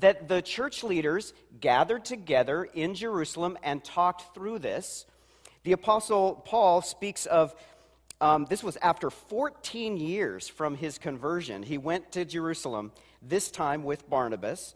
that 0.00 0.26
the 0.26 0.42
church 0.42 0.82
leaders 0.82 1.32
gathered 1.60 2.04
together 2.04 2.64
in 2.64 2.94
Jerusalem 2.94 3.56
and 3.62 3.84
talked 3.84 4.34
through 4.34 4.58
this. 4.58 5.06
The 5.62 5.72
apostle 5.72 6.42
Paul 6.44 6.82
speaks 6.82 7.26
of 7.26 7.54
um, 8.20 8.46
this 8.48 8.64
was 8.64 8.76
after 8.78 9.10
14 9.10 9.96
years 9.96 10.48
from 10.48 10.74
his 10.74 10.98
conversion. 10.98 11.62
He 11.62 11.78
went 11.78 12.12
to 12.12 12.24
Jerusalem, 12.24 12.92
this 13.20 13.50
time 13.50 13.84
with 13.84 14.08
Barnabas. 14.08 14.74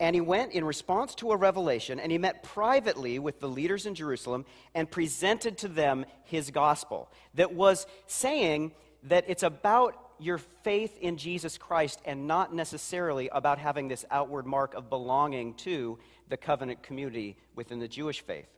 And 0.00 0.14
he 0.14 0.20
went 0.20 0.52
in 0.52 0.64
response 0.64 1.14
to 1.16 1.32
a 1.32 1.36
revelation, 1.36 1.98
and 1.98 2.12
he 2.12 2.18
met 2.18 2.44
privately 2.44 3.18
with 3.18 3.40
the 3.40 3.48
leaders 3.48 3.84
in 3.84 3.96
Jerusalem 3.96 4.44
and 4.74 4.88
presented 4.88 5.58
to 5.58 5.68
them 5.68 6.06
his 6.24 6.50
gospel 6.50 7.10
that 7.34 7.52
was 7.52 7.86
saying 8.06 8.72
that 9.04 9.24
it's 9.26 9.42
about 9.42 9.96
your 10.20 10.38
faith 10.38 10.96
in 10.98 11.16
Jesus 11.16 11.58
Christ 11.58 12.00
and 12.04 12.26
not 12.26 12.54
necessarily 12.54 13.28
about 13.32 13.58
having 13.58 13.88
this 13.88 14.04
outward 14.10 14.46
mark 14.46 14.74
of 14.74 14.88
belonging 14.88 15.54
to 15.54 15.98
the 16.28 16.36
covenant 16.36 16.82
community 16.82 17.36
within 17.54 17.78
the 17.78 17.88
Jewish 17.88 18.20
faith. 18.20 18.48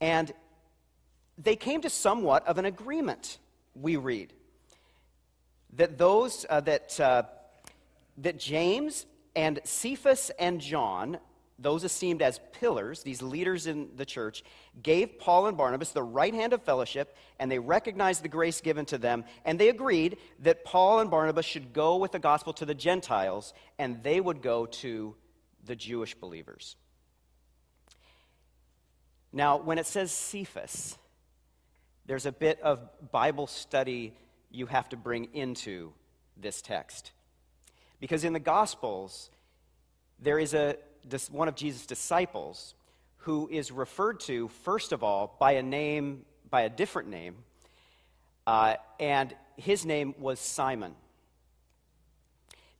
And 0.00 0.32
they 1.36 1.56
came 1.56 1.82
to 1.82 1.90
somewhat 1.90 2.46
of 2.46 2.58
an 2.58 2.64
agreement, 2.64 3.38
we 3.74 3.96
read, 3.96 4.32
that 5.74 5.98
those 5.98 6.46
uh, 6.48 6.60
that, 6.60 6.98
uh, 6.98 7.22
that 8.18 8.38
James 8.38 9.06
and 9.38 9.60
Cephas 9.62 10.32
and 10.36 10.60
John, 10.60 11.16
those 11.60 11.84
esteemed 11.84 12.22
as 12.22 12.40
pillars, 12.50 13.04
these 13.04 13.22
leaders 13.22 13.68
in 13.68 13.90
the 13.94 14.04
church, 14.04 14.42
gave 14.82 15.20
Paul 15.20 15.46
and 15.46 15.56
Barnabas 15.56 15.92
the 15.92 16.02
right 16.02 16.34
hand 16.34 16.52
of 16.52 16.64
fellowship, 16.64 17.16
and 17.38 17.48
they 17.48 17.60
recognized 17.60 18.24
the 18.24 18.28
grace 18.28 18.60
given 18.60 18.84
to 18.86 18.98
them, 18.98 19.24
and 19.44 19.56
they 19.56 19.68
agreed 19.68 20.16
that 20.40 20.64
Paul 20.64 20.98
and 20.98 21.08
Barnabas 21.08 21.46
should 21.46 21.72
go 21.72 21.98
with 21.98 22.10
the 22.10 22.18
gospel 22.18 22.52
to 22.54 22.66
the 22.66 22.74
Gentiles, 22.74 23.54
and 23.78 24.02
they 24.02 24.20
would 24.20 24.42
go 24.42 24.66
to 24.66 25.14
the 25.64 25.76
Jewish 25.76 26.16
believers. 26.16 26.74
Now, 29.32 29.58
when 29.58 29.78
it 29.78 29.86
says 29.86 30.10
Cephas, 30.10 30.98
there's 32.06 32.26
a 32.26 32.32
bit 32.32 32.60
of 32.60 32.80
Bible 33.12 33.46
study 33.46 34.16
you 34.50 34.66
have 34.66 34.88
to 34.88 34.96
bring 34.96 35.28
into 35.32 35.92
this 36.36 36.60
text. 36.60 37.12
Because 38.00 38.24
in 38.24 38.32
the 38.32 38.40
Gospels, 38.40 39.30
there 40.20 40.38
is 40.38 40.54
a, 40.54 40.76
one 41.30 41.48
of 41.48 41.54
Jesus' 41.54 41.86
disciples 41.86 42.74
who 43.18 43.48
is 43.50 43.70
referred 43.70 44.20
to, 44.20 44.48
first 44.48 44.92
of 44.92 45.02
all, 45.02 45.36
by 45.38 45.52
a 45.52 45.62
name, 45.62 46.24
by 46.50 46.62
a 46.62 46.68
different 46.68 47.08
name, 47.08 47.36
uh, 48.46 48.76
and 48.98 49.34
his 49.56 49.84
name 49.84 50.14
was 50.18 50.40
Simon. 50.40 50.94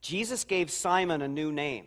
Jesus 0.01 0.45
gave 0.45 0.71
Simon 0.71 1.23
a 1.23 1.29
new 1.29 1.53
name 1.53 1.87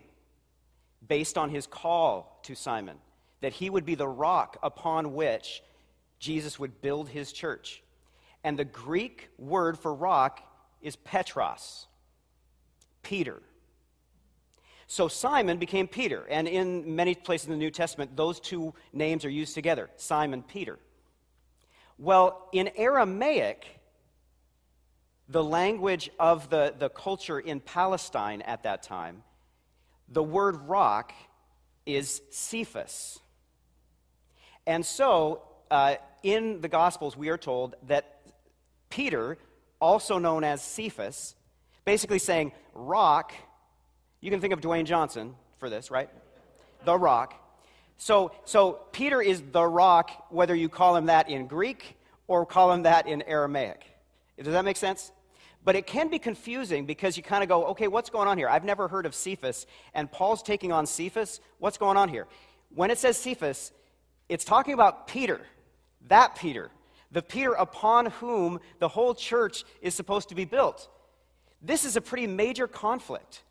based 1.08 1.38
on 1.38 1.50
his 1.50 1.66
call 1.66 2.40
to 2.44 2.56
Simon, 2.56 2.98
that 3.40 3.54
he 3.54 3.70
would 3.70 3.86
be 3.86 3.96
the 3.96 4.08
rock 4.08 4.58
upon 4.62 5.14
which 5.14 5.64
Jesus 6.20 6.60
would 6.60 6.82
build 6.82 7.10
his 7.10 7.34
church. 7.34 7.82
And 8.44 8.60
the 8.60 8.66
Greek 8.66 9.30
word 9.38 9.80
for 9.80 9.94
rock 9.94 10.42
is 10.82 10.96
Petros. 10.96 11.88
Peter. 13.04 13.42
So 14.88 15.08
Simon 15.08 15.58
became 15.58 15.88
Peter, 15.88 16.26
and 16.30 16.48
in 16.48 16.96
many 16.96 17.16
places 17.16 17.48
in 17.48 17.54
the 17.54 17.58
New 17.58 17.72
Testament, 17.72 18.18
those 18.18 18.40
two 18.40 18.74
names 18.92 19.24
are 19.24 19.30
used 19.30 19.54
together 19.54 19.90
Simon, 19.96 20.44
Peter. 20.44 20.80
Well, 21.98 22.50
in 22.52 22.72
Aramaic, 22.76 23.66
the 25.30 25.44
language 25.44 26.10
of 26.20 26.50
the, 26.50 26.74
the 26.78 26.90
culture 26.90 27.40
in 27.40 27.62
Palestine 27.62 28.42
at 28.42 28.64
that 28.64 28.84
time, 28.84 29.24
the 30.10 30.24
word 30.24 30.58
rock 30.68 31.14
is 31.86 32.22
Cephas. 32.30 33.20
And 34.68 34.86
so, 34.86 35.44
uh, 35.70 35.96
in 36.22 36.60
the 36.62 36.68
Gospels, 36.68 37.16
we 37.16 37.30
are 37.30 37.38
told 37.38 37.76
that 37.88 38.20
Peter, 38.90 39.38
also 39.80 40.18
known 40.18 40.44
as 40.44 40.62
Cephas, 40.62 41.36
basically 41.86 42.20
saying, 42.20 42.52
rock. 42.74 43.34
You 44.20 44.30
can 44.32 44.42
think 44.42 44.54
of 44.54 44.62
Dwayne 44.62 44.86
Johnson 44.86 45.36
for 45.58 45.70
this, 45.70 45.92
right? 45.92 46.10
The 46.86 46.98
rock. 46.98 47.36
So, 47.98 48.32
so 48.46 48.80
Peter 48.92 49.22
is 49.22 49.44
the 49.52 49.64
rock, 49.64 50.28
whether 50.30 50.56
you 50.56 50.70
call 50.70 50.96
him 50.96 51.06
that 51.06 51.30
in 51.30 51.48
Greek 51.48 51.98
or 52.28 52.46
call 52.46 52.72
him 52.72 52.84
that 52.84 53.08
in 53.08 53.22
Aramaic. 53.24 53.84
Does 54.38 54.54
that 54.54 54.66
make 54.66 54.78
sense? 54.78 55.12
But 55.64 55.76
it 55.76 55.86
can 55.86 56.10
be 56.10 56.18
confusing 56.18 56.86
because 56.86 57.16
you 57.16 57.24
kind 57.24 57.44
of 57.44 57.50
go, 57.50 57.66
okay, 57.68 57.88
what's 57.88 58.10
going 58.10 58.28
on 58.28 58.38
here? 58.38 58.50
I've 58.50 58.64
never 58.64 58.88
heard 58.88 59.06
of 59.06 59.14
Cephas, 59.14 59.68
and 59.94 60.12
Paul's 60.12 60.42
taking 60.42 60.72
on 60.72 60.88
Cephas. 60.88 61.40
What's 61.60 61.78
going 61.78 61.98
on 61.98 62.10
here? 62.10 62.28
When 62.74 62.90
it 62.90 62.98
says 62.98 63.18
Cephas, 63.18 63.72
it's 64.30 64.46
talking 64.46 64.74
about 64.74 65.08
Peter, 65.08 65.42
that 66.08 66.36
Peter, 66.36 66.72
the 67.12 67.22
Peter 67.22 67.52
upon 67.52 68.08
whom 68.08 68.60
the 68.80 68.88
whole 68.88 69.14
church 69.14 69.64
is 69.82 69.94
supposed 69.94 70.30
to 70.30 70.36
be 70.36 70.46
built. 70.46 70.90
This 71.62 71.86
is 71.86 71.96
a 71.96 72.02
pretty 72.02 72.28
major 72.28 72.68
conflict. 72.68 73.44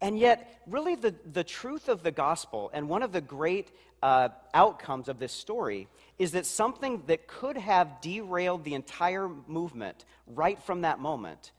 And 0.00 0.18
yet, 0.18 0.62
really, 0.66 0.94
the, 0.94 1.14
the 1.30 1.44
truth 1.44 1.88
of 1.88 2.02
the 2.02 2.10
gospel 2.10 2.70
and 2.72 2.88
one 2.88 3.02
of 3.02 3.12
the 3.12 3.20
great 3.20 3.70
uh, 4.02 4.30
outcomes 4.54 5.08
of 5.08 5.18
this 5.18 5.32
story 5.32 5.88
is 6.18 6.32
that 6.32 6.46
something 6.46 7.02
that 7.06 7.26
could 7.26 7.56
have 7.56 8.00
derailed 8.00 8.64
the 8.64 8.74
entire 8.74 9.28
movement 9.46 10.04
right 10.26 10.60
from 10.62 10.82
that 10.82 10.98
moment 10.98 11.52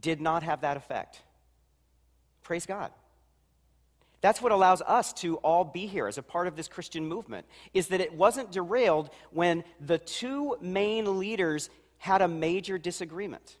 did 0.00 0.20
not 0.20 0.42
have 0.44 0.60
that 0.60 0.76
effect. 0.76 1.22
Praise 2.42 2.66
God. 2.66 2.92
That's 4.20 4.42
what 4.42 4.52
allows 4.52 4.82
us 4.82 5.12
to 5.14 5.36
all 5.38 5.64
be 5.64 5.86
here 5.86 6.08
as 6.08 6.18
a 6.18 6.22
part 6.22 6.46
of 6.46 6.56
this 6.56 6.68
Christian 6.68 7.06
movement, 7.06 7.46
is 7.72 7.88
that 7.88 8.00
it 8.00 8.12
wasn't 8.12 8.50
derailed 8.50 9.10
when 9.30 9.64
the 9.80 9.98
two 9.98 10.56
main 10.60 11.18
leaders 11.18 11.70
had 11.98 12.22
a 12.22 12.28
major 12.28 12.78
disagreement. 12.78 13.56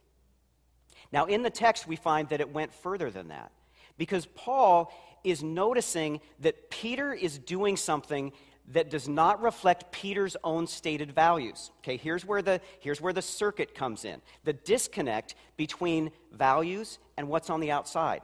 Now, 1.12 1.24
in 1.26 1.42
the 1.42 1.50
text, 1.50 1.86
we 1.86 1.96
find 1.96 2.28
that 2.28 2.40
it 2.40 2.52
went 2.52 2.72
further 2.72 3.10
than 3.10 3.28
that 3.28 3.50
because 3.96 4.26
Paul 4.26 4.92
is 5.24 5.42
noticing 5.42 6.20
that 6.40 6.70
Peter 6.70 7.12
is 7.12 7.38
doing 7.38 7.76
something 7.76 8.32
that 8.72 8.90
does 8.90 9.08
not 9.08 9.42
reflect 9.42 9.90
Peter's 9.90 10.36
own 10.44 10.66
stated 10.66 11.12
values. 11.12 11.70
Okay, 11.78 11.96
here's 11.96 12.24
where 12.24 12.42
the, 12.42 12.60
here's 12.80 13.00
where 13.00 13.12
the 13.12 13.22
circuit 13.22 13.74
comes 13.74 14.04
in 14.04 14.20
the 14.44 14.52
disconnect 14.52 15.34
between 15.56 16.10
values 16.32 16.98
and 17.16 17.28
what's 17.28 17.50
on 17.50 17.60
the 17.60 17.70
outside. 17.70 18.20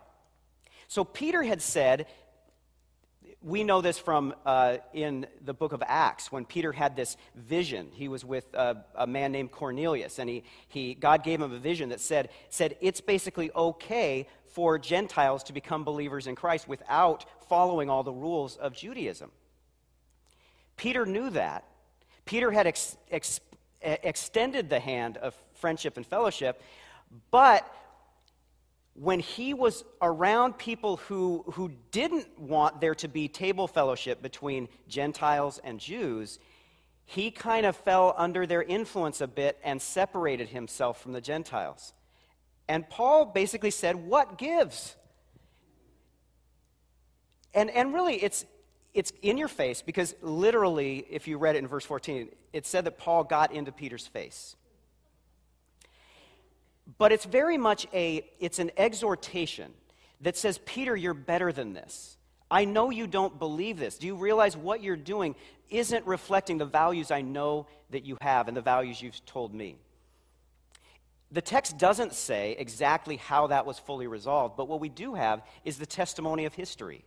So, 0.86 1.02
Peter 1.02 1.42
had 1.42 1.62
said 1.62 2.06
we 3.44 3.62
know 3.62 3.82
this 3.82 3.98
from 3.98 4.34
uh, 4.46 4.78
in 4.94 5.26
the 5.44 5.52
book 5.52 5.72
of 5.72 5.82
Acts 5.86 6.32
when 6.32 6.46
Peter 6.46 6.72
had 6.72 6.96
this 6.96 7.18
vision. 7.34 7.90
He 7.92 8.08
was 8.08 8.24
with 8.24 8.46
uh, 8.54 8.74
a 8.94 9.06
man 9.06 9.32
named 9.32 9.52
Cornelius, 9.52 10.18
and 10.18 10.30
he, 10.30 10.44
he, 10.68 10.94
God 10.94 11.22
gave 11.22 11.42
him 11.42 11.52
a 11.52 11.58
vision 11.58 11.90
that 11.90 12.00
said, 12.00 12.30
said 12.48 12.76
it's 12.80 13.02
basically 13.02 13.50
okay 13.54 14.26
for 14.46 14.78
Gentiles 14.78 15.42
to 15.44 15.52
become 15.52 15.84
believers 15.84 16.26
in 16.26 16.34
Christ 16.34 16.66
without 16.66 17.26
following 17.48 17.90
all 17.90 18.02
the 18.02 18.12
rules 18.12 18.56
of 18.56 18.72
Judaism. 18.72 19.30
Peter 20.78 21.04
knew 21.04 21.28
that. 21.30 21.64
Peter 22.24 22.50
had 22.50 22.66
ex- 22.66 22.96
ex- 23.10 23.40
extended 23.82 24.70
the 24.70 24.80
hand 24.80 25.18
of 25.18 25.34
friendship 25.52 25.98
and 25.98 26.06
fellowship, 26.06 26.62
but 27.30 27.70
when 28.94 29.18
he 29.18 29.54
was 29.54 29.84
around 30.00 30.56
people 30.56 30.96
who, 30.96 31.44
who 31.54 31.72
didn't 31.90 32.38
want 32.38 32.80
there 32.80 32.94
to 32.94 33.08
be 33.08 33.26
table 33.26 33.66
fellowship 33.66 34.22
between 34.22 34.68
Gentiles 34.88 35.60
and 35.64 35.80
Jews, 35.80 36.38
he 37.04 37.30
kind 37.30 37.66
of 37.66 37.76
fell 37.76 38.14
under 38.16 38.46
their 38.46 38.62
influence 38.62 39.20
a 39.20 39.26
bit 39.26 39.58
and 39.64 39.82
separated 39.82 40.48
himself 40.48 41.00
from 41.02 41.12
the 41.12 41.20
Gentiles. 41.20 41.92
And 42.68 42.88
Paul 42.88 43.26
basically 43.26 43.72
said, 43.72 43.96
What 43.96 44.38
gives? 44.38 44.96
And, 47.52 47.70
and 47.70 47.92
really, 47.92 48.16
it's, 48.16 48.44
it's 48.94 49.12
in 49.22 49.36
your 49.36 49.48
face 49.48 49.82
because 49.82 50.14
literally, 50.22 51.04
if 51.10 51.28
you 51.28 51.36
read 51.36 51.56
it 51.56 51.58
in 51.58 51.66
verse 51.66 51.84
14, 51.84 52.28
it 52.52 52.66
said 52.66 52.84
that 52.84 52.98
Paul 52.98 53.24
got 53.24 53.52
into 53.52 53.70
Peter's 53.70 54.06
face. 54.06 54.56
But 56.98 57.12
it's 57.12 57.24
very 57.24 57.56
much 57.56 57.86
a, 57.92 58.28
it's 58.40 58.58
an 58.58 58.70
exhortation 58.76 59.72
that 60.20 60.36
says, 60.36 60.58
Peter, 60.64 60.94
you're 60.96 61.14
better 61.14 61.52
than 61.52 61.72
this. 61.72 62.16
I 62.50 62.66
know 62.66 62.90
you 62.90 63.06
don't 63.06 63.38
believe 63.38 63.78
this. 63.78 63.98
Do 63.98 64.06
you 64.06 64.16
realize 64.16 64.56
what 64.56 64.82
you're 64.82 64.96
doing 64.96 65.34
isn't 65.70 66.06
reflecting 66.06 66.58
the 66.58 66.66
values 66.66 67.10
I 67.10 67.22
know 67.22 67.66
that 67.90 68.04
you 68.04 68.16
have 68.20 68.48
and 68.48 68.56
the 68.56 68.62
values 68.62 69.00
you've 69.00 69.24
told 69.24 69.54
me? 69.54 69.76
The 71.32 71.42
text 71.42 71.78
doesn't 71.78 72.14
say 72.14 72.54
exactly 72.58 73.16
how 73.16 73.48
that 73.48 73.66
was 73.66 73.78
fully 73.78 74.06
resolved, 74.06 74.56
but 74.56 74.68
what 74.68 74.78
we 74.78 74.88
do 74.88 75.14
have 75.14 75.42
is 75.64 75.78
the 75.78 75.86
testimony 75.86 76.44
of 76.44 76.54
history 76.54 77.04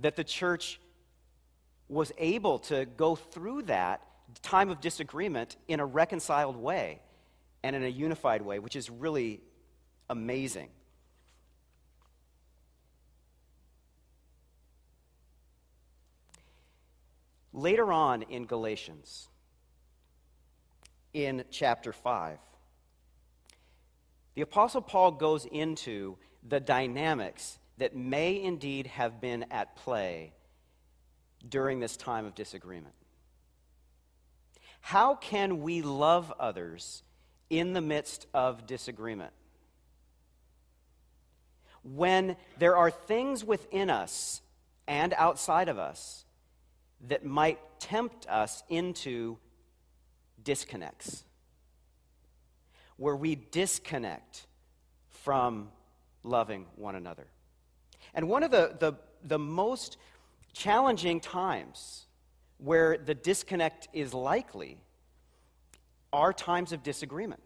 that 0.00 0.14
the 0.14 0.22
church 0.22 0.78
was 1.88 2.12
able 2.18 2.58
to 2.60 2.84
go 2.84 3.16
through 3.16 3.62
that 3.62 4.02
time 4.42 4.68
of 4.68 4.80
disagreement 4.80 5.56
in 5.66 5.80
a 5.80 5.86
reconciled 5.86 6.56
way 6.56 7.00
and 7.62 7.74
in 7.74 7.82
a 7.82 7.88
unified 7.88 8.42
way, 8.42 8.58
which 8.58 8.76
is 8.76 8.90
really 8.90 9.40
amazing. 10.08 10.68
Later 17.52 17.92
on 17.92 18.22
in 18.22 18.46
Galatians, 18.46 19.28
in 21.12 21.44
chapter 21.50 21.92
5, 21.92 22.38
the 24.34 24.42
Apostle 24.42 24.82
Paul 24.82 25.12
goes 25.12 25.46
into 25.46 26.16
the 26.46 26.60
dynamics 26.60 27.58
that 27.78 27.96
may 27.96 28.40
indeed 28.40 28.86
have 28.86 29.20
been 29.20 29.46
at 29.50 29.74
play 29.74 30.32
during 31.48 31.80
this 31.80 31.96
time 31.96 32.24
of 32.24 32.34
disagreement. 32.34 32.94
How 34.80 35.16
can 35.16 35.60
we 35.62 35.82
love 35.82 36.32
others 36.38 37.02
in 37.50 37.72
the 37.72 37.80
midst 37.80 38.26
of 38.34 38.66
disagreement. 38.66 39.32
When 41.82 42.36
there 42.58 42.76
are 42.76 42.90
things 42.90 43.44
within 43.44 43.88
us 43.90 44.42
and 44.86 45.14
outside 45.14 45.68
of 45.68 45.78
us 45.78 46.24
that 47.08 47.24
might 47.24 47.58
tempt 47.78 48.26
us 48.28 48.62
into 48.68 49.38
disconnects, 50.42 51.24
where 52.96 53.16
we 53.16 53.36
disconnect 53.36 54.46
from 55.08 55.68
loving 56.24 56.66
one 56.76 56.94
another. 56.94 57.26
And 58.14 58.28
one 58.28 58.42
of 58.42 58.50
the, 58.50 58.76
the, 58.78 58.94
the 59.22 59.38
most 59.38 59.96
challenging 60.52 61.20
times 61.20 62.06
where 62.58 62.98
the 62.98 63.14
disconnect 63.14 63.88
is 63.92 64.12
likely 64.12 64.78
are 66.12 66.32
times 66.32 66.72
of 66.72 66.82
disagreement. 66.82 67.42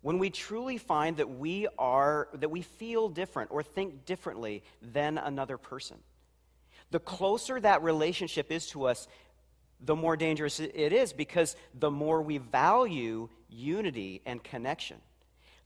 When 0.00 0.18
we 0.18 0.30
truly 0.30 0.78
find 0.78 1.16
that 1.18 1.30
we 1.30 1.68
are, 1.78 2.28
that 2.34 2.50
we 2.50 2.62
feel 2.62 3.08
different 3.08 3.50
or 3.52 3.62
think 3.62 4.04
differently 4.04 4.62
than 4.80 5.16
another 5.16 5.56
person. 5.56 5.98
The 6.90 6.98
closer 6.98 7.60
that 7.60 7.82
relationship 7.82 8.50
is 8.50 8.66
to 8.68 8.86
us, 8.86 9.06
the 9.80 9.96
more 9.96 10.16
dangerous 10.16 10.60
it 10.60 10.92
is 10.92 11.12
because 11.12 11.56
the 11.74 11.90
more 11.90 12.20
we 12.20 12.38
value 12.38 13.28
unity 13.48 14.22
and 14.26 14.42
connection. 14.42 14.98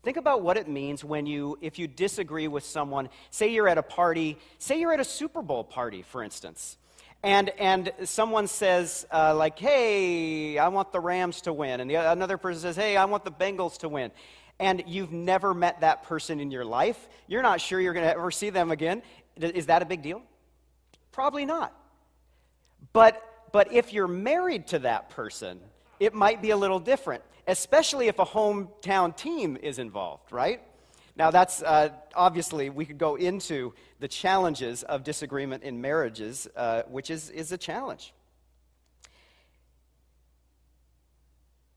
Think 0.03 0.19
about 0.19 0.43
what 0.43 0.57
it 0.57 0.69
means 0.69 1.03
when 1.03 1.27
you, 1.27 1.59
if 1.61 1.79
you 1.79 1.89
disagree 1.89 2.47
with 2.47 2.65
someone, 2.65 3.09
say 3.31 3.53
you're 3.53 3.69
at 3.69 3.79
a 3.79 3.83
party, 3.83 4.39
say 4.59 4.79
you're 4.79 4.93
at 4.93 5.01
a 5.01 5.05
Super 5.05 5.43
Bowl 5.43 5.65
party, 5.65 6.03
for 6.03 6.23
instance, 6.23 6.79
and, 7.23 7.51
and 7.59 7.93
someone 8.05 8.47
says, 8.47 9.07
uh, 9.13 9.35
like, 9.35 9.59
hey, 9.59 10.59
I 10.59 10.69
want 10.69 10.93
the 10.93 11.01
Rams 11.01 11.41
to 11.43 11.53
win. 11.53 11.81
And 11.81 11.91
the, 11.91 12.13
another 12.13 12.39
person 12.39 12.61
says, 12.63 12.77
hey, 12.77 12.97
I 12.97 13.05
want 13.07 13.25
the 13.25 13.33
Bengals 13.33 13.79
to 13.79 13.89
win. 13.89 14.13
And 14.59 14.85
you've 14.87 15.13
never 15.13 15.53
met 15.53 15.81
that 15.81 16.05
person 16.05 16.41
in 16.41 16.51
your 16.51 16.65
life. 16.65 17.09
You're 17.27 17.43
not 17.43 17.61
sure 17.61 17.81
you're 17.81 17.93
going 17.93 18.07
to 18.07 18.13
ever 18.13 18.31
see 18.31 18.51
them 18.51 18.71
again. 18.71 19.03
Is 19.37 19.67
that 19.67 19.83
a 19.83 19.85
big 19.85 20.03
deal? 20.03 20.23
Probably 21.13 21.45
not. 21.45 21.75
But, 22.93 23.23
but 23.53 23.73
if 23.73 23.93
you're 23.93 24.09
married 24.09 24.69
to 24.69 24.79
that 24.81 25.11
person, 25.11 25.61
it 26.01 26.15
might 26.15 26.41
be 26.41 26.51
a 26.51 26.57
little 26.57 26.79
different, 26.79 27.23
especially 27.47 28.09
if 28.09 28.19
a 28.19 28.25
hometown 28.25 29.17
team 29.17 29.59
is 29.61 29.79
involved, 29.79 30.33
right? 30.33 30.63
Now, 31.17 31.31
that's 31.31 31.63
uh, 31.63 31.89
obviously, 32.15 32.69
we 32.69 32.85
could 32.85 32.99
go 32.99 33.17
into 33.17 33.73
the 34.01 34.09
challenges 34.09 34.83
of 34.83 35.03
disagreement 35.03 35.63
in 35.63 35.81
marriages, 35.81 36.47
uh, 36.55 36.83
which 36.83 37.11
is, 37.11 37.31
is 37.31 37.53
a 37.53 37.59
challenge. 37.59 38.13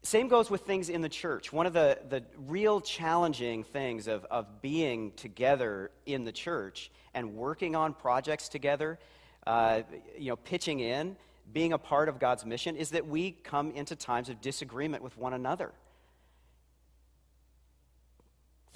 Same 0.04 0.28
goes 0.28 0.50
with 0.50 0.62
things 0.62 0.90
in 0.90 1.02
the 1.02 1.10
church. 1.10 1.54
One 1.54 1.66
of 1.66 1.74
the, 1.74 2.00
the 2.10 2.24
real 2.48 2.82
challenging 2.82 3.64
things 3.64 4.08
of, 4.08 4.26
of 4.26 4.62
being 4.62 5.12
together 5.14 5.92
in 6.06 6.26
the 6.26 6.32
church 6.32 6.92
and 7.14 7.36
working 7.36 7.76
on 7.76 7.94
projects 7.94 8.50
together, 8.50 9.00
uh, 9.46 9.82
you 10.18 10.30
know, 10.30 10.36
pitching 10.36 10.80
in, 10.80 11.16
being 11.54 11.74
a 11.74 11.78
part 11.78 12.10
of 12.10 12.20
God's 12.20 12.46
mission, 12.46 12.76
is 12.76 12.90
that 12.92 13.08
we 13.08 13.32
come 13.32 13.72
into 13.72 13.96
times 13.96 14.30
of 14.30 14.42
disagreement 14.42 15.04
with 15.04 15.18
one 15.18 15.34
another. 15.34 15.72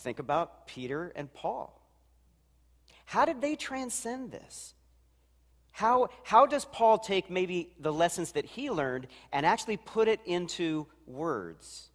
Think 0.03 0.19
about 0.19 0.67
Peter 0.67 1.13
and 1.15 1.33
Paul. 1.33 1.81
How 3.05 3.23
did 3.23 3.39
they 3.39 3.55
transcend 3.55 4.31
this? 4.31 4.73
How, 5.71 6.09
how 6.23 6.45
does 6.45 6.65
Paul 6.65 6.99
take 6.99 7.29
maybe 7.29 7.73
the 7.79 7.93
lessons 7.93 8.33
that 8.33 8.45
he 8.45 8.69
learned 8.69 9.07
and 9.31 9.45
actually 9.45 9.77
put 9.77 10.09
it 10.09 10.19
into 10.25 10.87
words, 11.07 11.87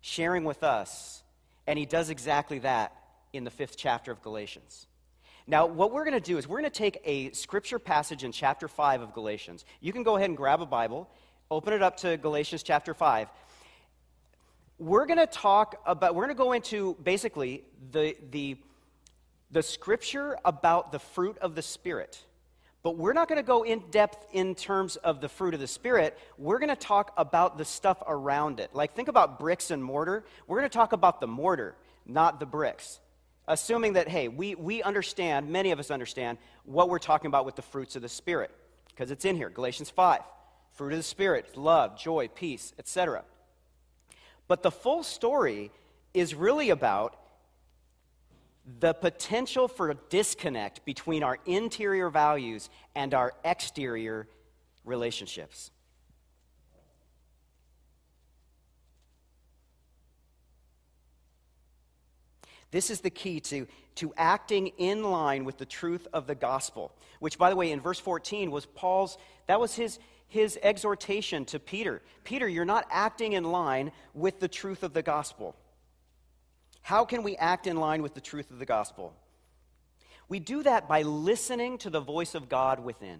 sharing 0.00 0.42
with 0.42 0.64
us? 0.64 1.22
And 1.68 1.78
he 1.78 1.86
does 1.86 2.10
exactly 2.10 2.58
that 2.58 2.94
in 3.32 3.44
the 3.44 3.50
fifth 3.50 3.76
chapter 3.76 4.10
of 4.10 4.20
Galatians. 4.22 4.88
Now, 5.46 5.66
what 5.66 5.92
we're 5.92 6.04
going 6.04 6.20
to 6.20 6.20
do 6.20 6.36
is 6.36 6.48
we're 6.48 6.60
going 6.60 6.70
to 6.70 6.78
take 6.78 7.00
a 7.04 7.30
scripture 7.30 7.78
passage 7.78 8.24
in 8.24 8.32
chapter 8.32 8.66
5 8.66 9.02
of 9.02 9.14
Galatians. 9.14 9.64
You 9.80 9.92
can 9.92 10.02
go 10.02 10.16
ahead 10.16 10.28
and 10.28 10.36
grab 10.36 10.60
a 10.60 10.66
Bible, 10.66 11.08
open 11.48 11.72
it 11.72 11.82
up 11.82 11.96
to 11.98 12.16
Galatians 12.16 12.64
chapter 12.64 12.92
5 12.92 13.28
we're 14.80 15.04
going 15.04 15.18
to 15.18 15.26
talk 15.26 15.76
about, 15.84 16.14
we're 16.14 16.24
going 16.24 16.34
to 16.34 16.42
go 16.42 16.52
into 16.52 16.96
basically 17.04 17.62
the, 17.92 18.16
the, 18.30 18.56
the 19.50 19.62
scripture 19.62 20.38
about 20.42 20.90
the 20.90 20.98
fruit 20.98 21.36
of 21.38 21.54
the 21.54 21.60
Spirit. 21.60 22.18
But 22.82 22.96
we're 22.96 23.12
not 23.12 23.28
going 23.28 23.36
to 23.36 23.46
go 23.46 23.62
in 23.62 23.82
depth 23.90 24.26
in 24.32 24.54
terms 24.54 24.96
of 24.96 25.20
the 25.20 25.28
fruit 25.28 25.52
of 25.52 25.60
the 25.60 25.66
Spirit. 25.66 26.18
We're 26.38 26.58
going 26.58 26.70
to 26.70 26.76
talk 26.76 27.12
about 27.18 27.58
the 27.58 27.64
stuff 27.66 28.02
around 28.06 28.58
it. 28.58 28.70
Like, 28.72 28.94
think 28.94 29.08
about 29.08 29.38
bricks 29.38 29.70
and 29.70 29.84
mortar. 29.84 30.24
We're 30.46 30.58
going 30.58 30.70
to 30.70 30.76
talk 30.76 30.94
about 30.94 31.20
the 31.20 31.26
mortar, 31.26 31.76
not 32.06 32.40
the 32.40 32.46
bricks. 32.46 33.00
Assuming 33.46 33.94
that, 33.94 34.08
hey, 34.08 34.28
we, 34.28 34.54
we 34.54 34.82
understand, 34.82 35.50
many 35.50 35.72
of 35.72 35.78
us 35.78 35.90
understand, 35.90 36.38
what 36.64 36.88
we're 36.88 36.98
talking 36.98 37.28
about 37.28 37.44
with 37.44 37.56
the 37.56 37.62
fruits 37.62 37.96
of 37.96 38.02
the 38.02 38.08
Spirit. 38.08 38.50
Because 38.88 39.10
it's 39.10 39.26
in 39.26 39.36
here 39.36 39.50
Galatians 39.50 39.90
5. 39.90 40.22
Fruit 40.72 40.92
of 40.92 40.98
the 40.98 41.02
Spirit, 41.02 41.58
love, 41.58 41.98
joy, 41.98 42.28
peace, 42.28 42.72
etc. 42.78 43.24
But 44.50 44.64
the 44.64 44.72
full 44.72 45.04
story 45.04 45.70
is 46.12 46.34
really 46.34 46.70
about 46.70 47.16
the 48.80 48.92
potential 48.92 49.68
for 49.68 49.90
a 49.90 49.94
disconnect 50.08 50.84
between 50.84 51.22
our 51.22 51.38
interior 51.46 52.10
values 52.10 52.68
and 52.96 53.14
our 53.14 53.32
exterior 53.44 54.26
relationships. 54.84 55.70
This 62.72 62.90
is 62.90 63.02
the 63.02 63.10
key 63.10 63.38
to, 63.38 63.68
to 63.94 64.12
acting 64.16 64.72
in 64.78 65.04
line 65.04 65.44
with 65.44 65.58
the 65.58 65.64
truth 65.64 66.08
of 66.12 66.26
the 66.26 66.34
gospel, 66.34 66.92
which, 67.20 67.38
by 67.38 67.50
the 67.50 67.56
way, 67.56 67.70
in 67.70 67.80
verse 67.80 68.00
14 68.00 68.50
was 68.50 68.66
Paul's, 68.66 69.16
that 69.46 69.60
was 69.60 69.76
his, 69.76 70.00
his 70.30 70.58
exhortation 70.62 71.44
to 71.46 71.58
Peter 71.58 72.00
Peter, 72.24 72.48
you're 72.48 72.64
not 72.64 72.86
acting 72.90 73.32
in 73.32 73.44
line 73.44 73.92
with 74.14 74.40
the 74.40 74.48
truth 74.48 74.82
of 74.82 74.94
the 74.94 75.02
gospel. 75.02 75.56
How 76.82 77.04
can 77.04 77.22
we 77.22 77.36
act 77.36 77.66
in 77.66 77.76
line 77.76 78.02
with 78.02 78.14
the 78.14 78.20
truth 78.20 78.50
of 78.50 78.58
the 78.58 78.66
gospel? 78.66 79.14
We 80.28 80.38
do 80.38 80.62
that 80.62 80.88
by 80.88 81.02
listening 81.02 81.78
to 81.78 81.90
the 81.90 82.00
voice 82.00 82.34
of 82.34 82.48
God 82.48 82.80
within. 82.80 83.18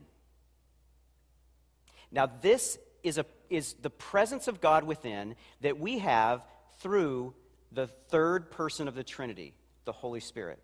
Now, 2.12 2.30
this 2.40 2.78
is, 3.02 3.18
a, 3.18 3.26
is 3.48 3.74
the 3.74 3.90
presence 3.90 4.48
of 4.48 4.60
God 4.60 4.84
within 4.84 5.34
that 5.60 5.78
we 5.78 5.98
have 5.98 6.44
through 6.78 7.34
the 7.72 7.88
third 8.08 8.50
person 8.50 8.88
of 8.88 8.94
the 8.94 9.04
Trinity, 9.04 9.54
the 9.84 9.92
Holy 9.92 10.20
Spirit. 10.20 10.60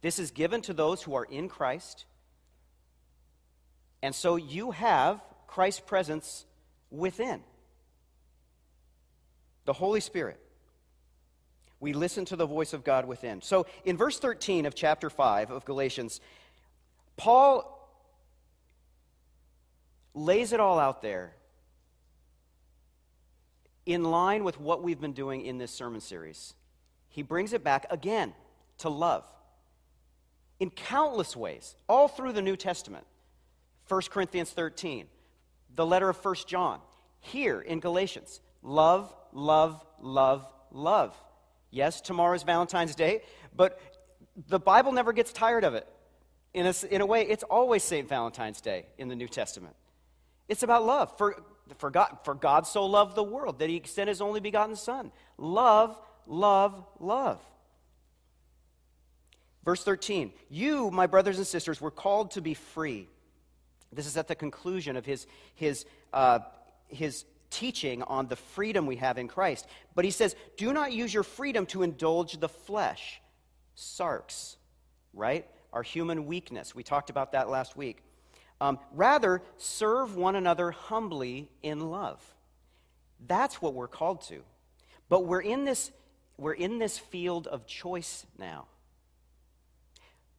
This 0.00 0.18
is 0.18 0.30
given 0.30 0.62
to 0.62 0.72
those 0.72 1.02
who 1.02 1.14
are 1.14 1.24
in 1.24 1.48
Christ. 1.48 2.06
And 4.02 4.14
so 4.14 4.36
you 4.36 4.70
have 4.70 5.22
Christ's 5.54 5.82
presence 5.82 6.46
within. 6.90 7.40
The 9.66 9.72
Holy 9.72 10.00
Spirit. 10.00 10.40
We 11.78 11.92
listen 11.92 12.24
to 12.24 12.34
the 12.34 12.44
voice 12.44 12.72
of 12.72 12.82
God 12.82 13.06
within. 13.06 13.40
So 13.40 13.66
in 13.84 13.96
verse 13.96 14.18
13 14.18 14.66
of 14.66 14.74
chapter 14.74 15.08
5 15.08 15.52
of 15.52 15.64
Galatians, 15.64 16.20
Paul 17.16 17.88
lays 20.12 20.52
it 20.52 20.58
all 20.58 20.80
out 20.80 21.02
there 21.02 21.36
in 23.86 24.02
line 24.02 24.42
with 24.42 24.58
what 24.58 24.82
we've 24.82 25.00
been 25.00 25.12
doing 25.12 25.46
in 25.46 25.58
this 25.58 25.70
sermon 25.70 26.00
series. 26.00 26.54
He 27.10 27.22
brings 27.22 27.52
it 27.52 27.62
back 27.62 27.86
again 27.90 28.34
to 28.78 28.88
love 28.88 29.24
in 30.58 30.70
countless 30.70 31.36
ways, 31.36 31.76
all 31.88 32.08
through 32.08 32.32
the 32.32 32.42
New 32.42 32.56
Testament. 32.56 33.06
1 33.86 34.00
Corinthians 34.10 34.50
13, 34.50 35.06
the 35.74 35.86
letter 35.86 36.08
of 36.08 36.24
1 36.24 36.34
John, 36.46 36.80
here 37.20 37.60
in 37.60 37.80
Galatians. 37.80 38.40
Love, 38.62 39.14
love, 39.32 39.84
love, 40.00 40.46
love. 40.70 41.14
Yes, 41.70 42.00
tomorrow 42.00 42.34
is 42.34 42.42
Valentine's 42.42 42.94
Day, 42.94 43.22
but 43.56 43.80
the 44.48 44.60
Bible 44.60 44.92
never 44.92 45.12
gets 45.12 45.32
tired 45.32 45.64
of 45.64 45.74
it. 45.74 45.86
In 46.52 46.66
a, 46.66 46.74
in 46.90 47.00
a 47.00 47.06
way, 47.06 47.22
it's 47.22 47.42
always 47.42 47.82
St. 47.82 48.08
Valentine's 48.08 48.60
Day 48.60 48.86
in 48.96 49.08
the 49.08 49.16
New 49.16 49.26
Testament. 49.26 49.74
It's 50.48 50.62
about 50.62 50.84
love. 50.84 51.16
For, 51.18 51.42
for, 51.78 51.90
God, 51.90 52.18
for 52.22 52.34
God 52.34 52.66
so 52.66 52.86
loved 52.86 53.16
the 53.16 53.24
world 53.24 53.58
that 53.58 53.68
he 53.68 53.82
sent 53.84 54.08
his 54.08 54.20
only 54.20 54.40
begotten 54.40 54.76
Son. 54.76 55.10
Love, 55.36 55.98
love, 56.26 56.86
love. 57.00 57.40
Verse 59.64 59.82
13 59.82 60.32
You, 60.48 60.90
my 60.90 61.06
brothers 61.06 61.38
and 61.38 61.46
sisters, 61.46 61.80
were 61.80 61.90
called 61.90 62.32
to 62.32 62.40
be 62.40 62.54
free. 62.54 63.08
This 63.94 64.06
is 64.06 64.16
at 64.16 64.28
the 64.28 64.34
conclusion 64.34 64.96
of 64.96 65.04
his, 65.04 65.26
his, 65.54 65.84
uh, 66.12 66.40
his 66.88 67.24
teaching 67.50 68.02
on 68.02 68.26
the 68.26 68.36
freedom 68.36 68.86
we 68.86 68.96
have 68.96 69.18
in 69.18 69.28
Christ. 69.28 69.66
But 69.94 70.04
he 70.04 70.10
says, 70.10 70.34
Do 70.56 70.72
not 70.72 70.92
use 70.92 71.14
your 71.14 71.22
freedom 71.22 71.66
to 71.66 71.82
indulge 71.82 72.38
the 72.38 72.48
flesh. 72.48 73.20
Sarx, 73.76 74.56
right? 75.12 75.46
Our 75.72 75.82
human 75.82 76.26
weakness. 76.26 76.74
We 76.74 76.82
talked 76.82 77.10
about 77.10 77.32
that 77.32 77.48
last 77.48 77.76
week. 77.76 78.02
Um, 78.60 78.78
rather, 78.92 79.42
serve 79.56 80.16
one 80.16 80.36
another 80.36 80.70
humbly 80.70 81.50
in 81.62 81.90
love. 81.90 82.22
That's 83.26 83.60
what 83.60 83.74
we're 83.74 83.88
called 83.88 84.22
to. 84.22 84.42
But 85.08 85.26
we're 85.26 85.40
in 85.40 85.64
this, 85.64 85.90
we're 86.38 86.52
in 86.54 86.78
this 86.78 86.98
field 86.98 87.46
of 87.46 87.66
choice 87.66 88.26
now. 88.38 88.66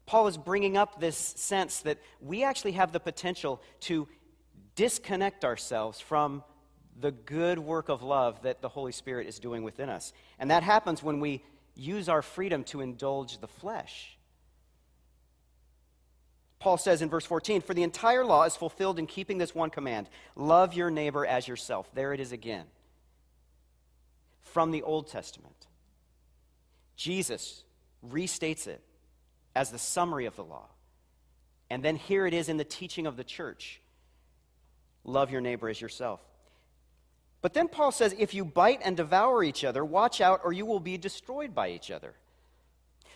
Paul 0.06 0.28
is 0.28 0.38
bringing 0.38 0.78
up 0.78 1.00
this 1.00 1.18
sense 1.18 1.82
that 1.82 1.98
we 2.22 2.44
actually 2.44 2.74
have 2.74 2.92
the 2.92 3.00
potential 3.00 3.62
to 3.82 4.08
disconnect 4.76 5.44
ourselves 5.44 6.00
from 6.00 6.44
the 7.00 7.12
good 7.12 7.60
work 7.60 7.90
of 7.90 8.04
love 8.04 8.44
that 8.44 8.62
the 8.62 8.70
Holy 8.70 8.92
Spirit 8.92 9.28
is 9.28 9.40
doing 9.40 9.64
within 9.64 9.90
us. 9.90 10.14
And 10.40 10.52
that 10.52 10.64
happens 10.64 11.02
when 11.02 11.20
we 11.20 11.44
use 11.76 12.08
our 12.08 12.22
freedom 12.22 12.64
to 12.66 12.82
indulge 12.82 13.40
the 13.40 13.48
flesh. 13.48 14.18
Paul 16.60 16.78
says 16.78 17.02
in 17.02 17.10
verse 17.10 17.26
14, 17.26 17.62
For 17.62 17.74
the 17.74 17.84
entire 17.84 18.26
law 18.26 18.44
is 18.44 18.56
fulfilled 18.56 18.98
in 18.98 19.08
keeping 19.08 19.38
this 19.38 19.54
one 19.54 19.70
command 19.70 20.08
love 20.36 20.74
your 20.74 20.90
neighbor 20.90 21.26
as 21.26 21.48
yourself. 21.48 21.90
There 21.94 22.14
it 22.14 22.20
is 22.20 22.32
again. 22.32 22.66
From 24.42 24.72
the 24.72 24.84
Old 24.84 25.08
Testament. 25.08 25.68
Jesus 26.96 27.64
restates 28.08 28.68
it 28.68 28.82
as 29.56 29.72
the 29.72 29.80
summary 29.80 30.26
of 30.26 30.36
the 30.36 30.44
law. 30.44 30.68
And 31.70 31.84
then 31.84 31.96
here 31.96 32.28
it 32.28 32.34
is 32.34 32.50
in 32.50 32.58
the 32.58 32.64
teaching 32.64 33.08
of 33.08 33.18
the 33.18 33.24
church 33.24 33.82
love 35.04 35.32
your 35.32 35.42
neighbor 35.42 35.70
as 35.70 35.80
yourself. 35.80 36.20
But 37.42 37.54
then 37.54 37.68
Paul 37.68 37.92
says, 37.92 38.16
if 38.18 38.34
you 38.34 38.44
bite 38.44 38.82
and 38.84 38.98
devour 38.98 39.44
each 39.44 39.64
other, 39.64 39.86
watch 39.86 40.20
out 40.20 40.42
or 40.44 40.52
you 40.52 40.66
will 40.66 40.80
be 40.80 40.98
destroyed 40.98 41.54
by 41.54 41.70
each 41.70 41.92
other. 41.92 42.16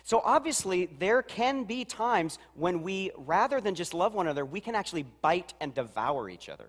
So 0.04 0.22
obviously, 0.24 0.86
there 0.86 1.22
can 1.22 1.64
be 1.64 1.84
times 1.84 2.38
when 2.54 2.82
we, 2.82 3.10
rather 3.16 3.60
than 3.60 3.74
just 3.74 3.92
love 3.92 4.14
one 4.14 4.26
another, 4.26 4.44
we 4.44 4.60
can 4.60 4.74
actually 4.74 5.04
bite 5.20 5.52
and 5.60 5.74
devour 5.74 6.30
each 6.30 6.48
other. 6.48 6.68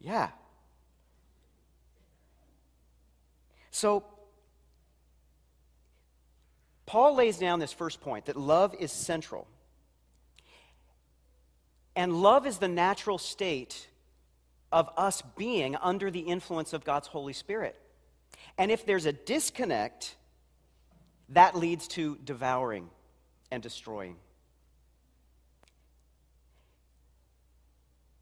Yeah. 0.00 0.28
So, 3.70 4.04
Paul 6.88 7.16
lays 7.16 7.36
down 7.36 7.58
this 7.58 7.74
first 7.74 8.00
point 8.00 8.24
that 8.24 8.36
love 8.36 8.74
is 8.80 8.90
central. 8.90 9.46
And 11.94 12.22
love 12.22 12.46
is 12.46 12.56
the 12.56 12.66
natural 12.66 13.18
state 13.18 13.88
of 14.72 14.88
us 14.96 15.22
being 15.36 15.76
under 15.76 16.10
the 16.10 16.20
influence 16.20 16.72
of 16.72 16.84
God's 16.84 17.06
Holy 17.06 17.34
Spirit. 17.34 17.78
And 18.56 18.70
if 18.70 18.86
there's 18.86 19.04
a 19.04 19.12
disconnect, 19.12 20.16
that 21.28 21.54
leads 21.54 21.88
to 21.88 22.16
devouring 22.24 22.88
and 23.50 23.62
destroying. 23.62 24.16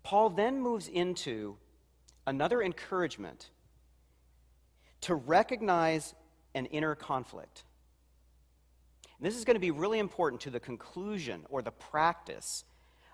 Paul 0.02 0.30
then 0.30 0.60
moves 0.60 0.88
into 0.88 1.56
another 2.26 2.60
encouragement 2.60 3.48
to 5.02 5.14
recognize 5.14 6.16
an 6.56 6.66
inner 6.66 6.96
conflict. 6.96 7.62
And 9.18 9.26
this 9.26 9.36
is 9.36 9.44
going 9.44 9.54
to 9.54 9.60
be 9.60 9.70
really 9.70 9.98
important 9.98 10.42
to 10.42 10.50
the 10.50 10.60
conclusion 10.60 11.44
or 11.48 11.62
the 11.62 11.70
practice 11.70 12.64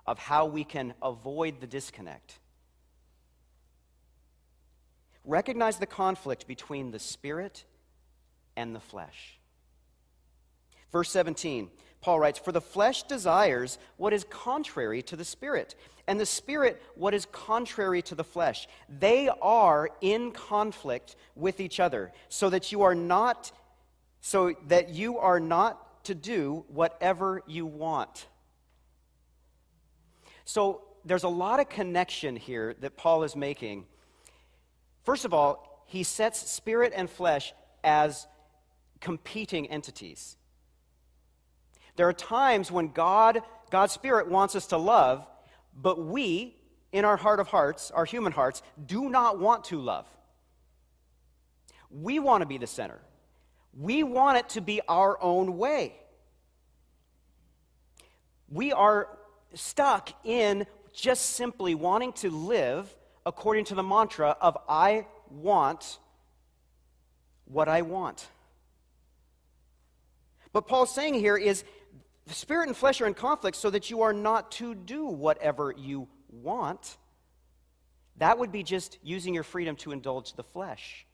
of 0.07 0.19
how 0.19 0.47
we 0.47 0.65
can 0.65 0.95
avoid 1.01 1.61
the 1.61 1.67
disconnect. 1.67 2.39
Recognize 5.25 5.79
the 5.79 5.87
conflict 5.87 6.49
between 6.49 6.91
the 6.91 6.99
spirit 6.99 7.65
and 8.57 8.75
the 8.75 8.81
flesh. 8.81 9.39
Verse 10.91 11.11
17, 11.11 11.71
Paul 12.01 12.19
writes, 12.19 12.39
For 12.39 12.51
the 12.51 12.61
flesh 12.61 13.05
desires 13.05 13.79
what 13.97 14.13
is 14.13 14.25
contrary 14.29 15.03
to 15.03 15.17
the 15.17 15.25
spirit, 15.25 15.77
and 16.09 16.19
the 16.19 16.27
spirit 16.27 16.83
what 16.97 17.15
is 17.15 17.27
contrary 17.31 18.03
to 18.03 18.17
the 18.17 18.25
flesh. 18.25 18.67
They 18.89 19.31
are 19.41 19.89
in 20.01 20.33
conflict 20.33 21.15
with 21.37 21.61
each 21.61 21.79
other, 21.79 22.13
so 22.29 22.51
that 22.51 22.73
you 22.73 22.83
are 22.83 22.95
not 22.95 23.53
so 24.25 24.55
that 24.69 24.91
you 24.91 25.19
are 25.19 25.41
not 25.41 25.92
to 26.05 26.15
do 26.15 26.65
whatever 26.69 27.43
you 27.47 27.67
want. 27.67 28.27
So 30.45 30.83
there's 31.05 31.23
a 31.25 31.29
lot 31.29 31.61
of 31.61 31.69
connection 31.69 32.37
here 32.37 32.75
that 32.81 32.97
Paul 32.97 33.23
is 33.25 33.37
making. 33.37 33.87
First 35.05 35.25
of 35.25 35.35
all, 35.35 35.85
he 35.87 36.03
sets 36.03 36.51
spirit 36.51 36.93
and 36.95 37.09
flesh 37.09 37.53
as 37.85 38.27
competing 39.01 39.69
entities. 39.69 40.37
There 41.97 42.09
are 42.09 42.13
times 42.13 42.71
when 42.71 42.89
God, 42.89 43.43
God's 43.71 43.93
Spirit 43.93 44.29
wants 44.29 44.57
us 44.57 44.69
to 44.69 44.79
love, 44.79 45.27
but 45.77 46.03
we, 46.03 46.57
in 46.93 47.05
our 47.05 47.17
heart 47.17 47.41
of 47.41 47.49
hearts, 47.49 47.91
our 47.91 48.05
human 48.05 48.33
hearts, 48.33 48.63
do 48.87 49.11
not 49.11 49.39
want 49.39 49.65
to 49.65 49.79
love. 49.79 50.07
We 51.91 52.19
want 52.19 52.41
to 52.43 52.47
be 52.47 52.59
the 52.59 52.67
center. 52.67 53.01
We 53.79 54.03
want 54.03 54.39
it 54.39 54.49
to 54.51 54.61
be 54.61 54.81
our 54.89 55.21
own 55.23 55.57
way. 55.57 55.95
We 58.49 58.73
are 58.73 59.09
stuck 59.55 60.13
in 60.25 60.67
just 60.93 61.31
simply 61.31 61.75
wanting 61.75 62.13
to 62.15 62.31
live 62.31 62.95
according 63.25 63.65
to 63.67 63.75
the 63.75 63.83
mantra 63.83 64.37
of 64.41 64.59
I 64.69 65.07
want 65.31 65.99
what 67.47 67.69
I 67.69 67.83
want. 67.83 68.27
But 70.53 70.67
Paul's 70.67 70.95
saying 70.95 71.15
here 71.15 71.37
is 71.37 71.65
spirit 72.27 72.69
and 72.69 72.77
flesh 72.77 73.01
are 73.01 73.07
in 73.07 73.15
conflict 73.15 73.57
so 73.57 73.71
that 73.71 73.91
you 73.91 74.03
are 74.03 74.13
not 74.13 74.53
to 74.53 74.75
do 74.75 75.07
whatever 75.07 75.73
you 75.77 76.09
want. 76.31 76.99
That 78.19 78.39
would 78.39 78.53
be 78.53 78.63
just 78.63 78.99
using 79.03 79.35
your 79.35 79.45
freedom 79.45 79.77
to 79.77 79.93
indulge 79.93 80.35
the 80.35 80.43
flesh. 80.43 81.07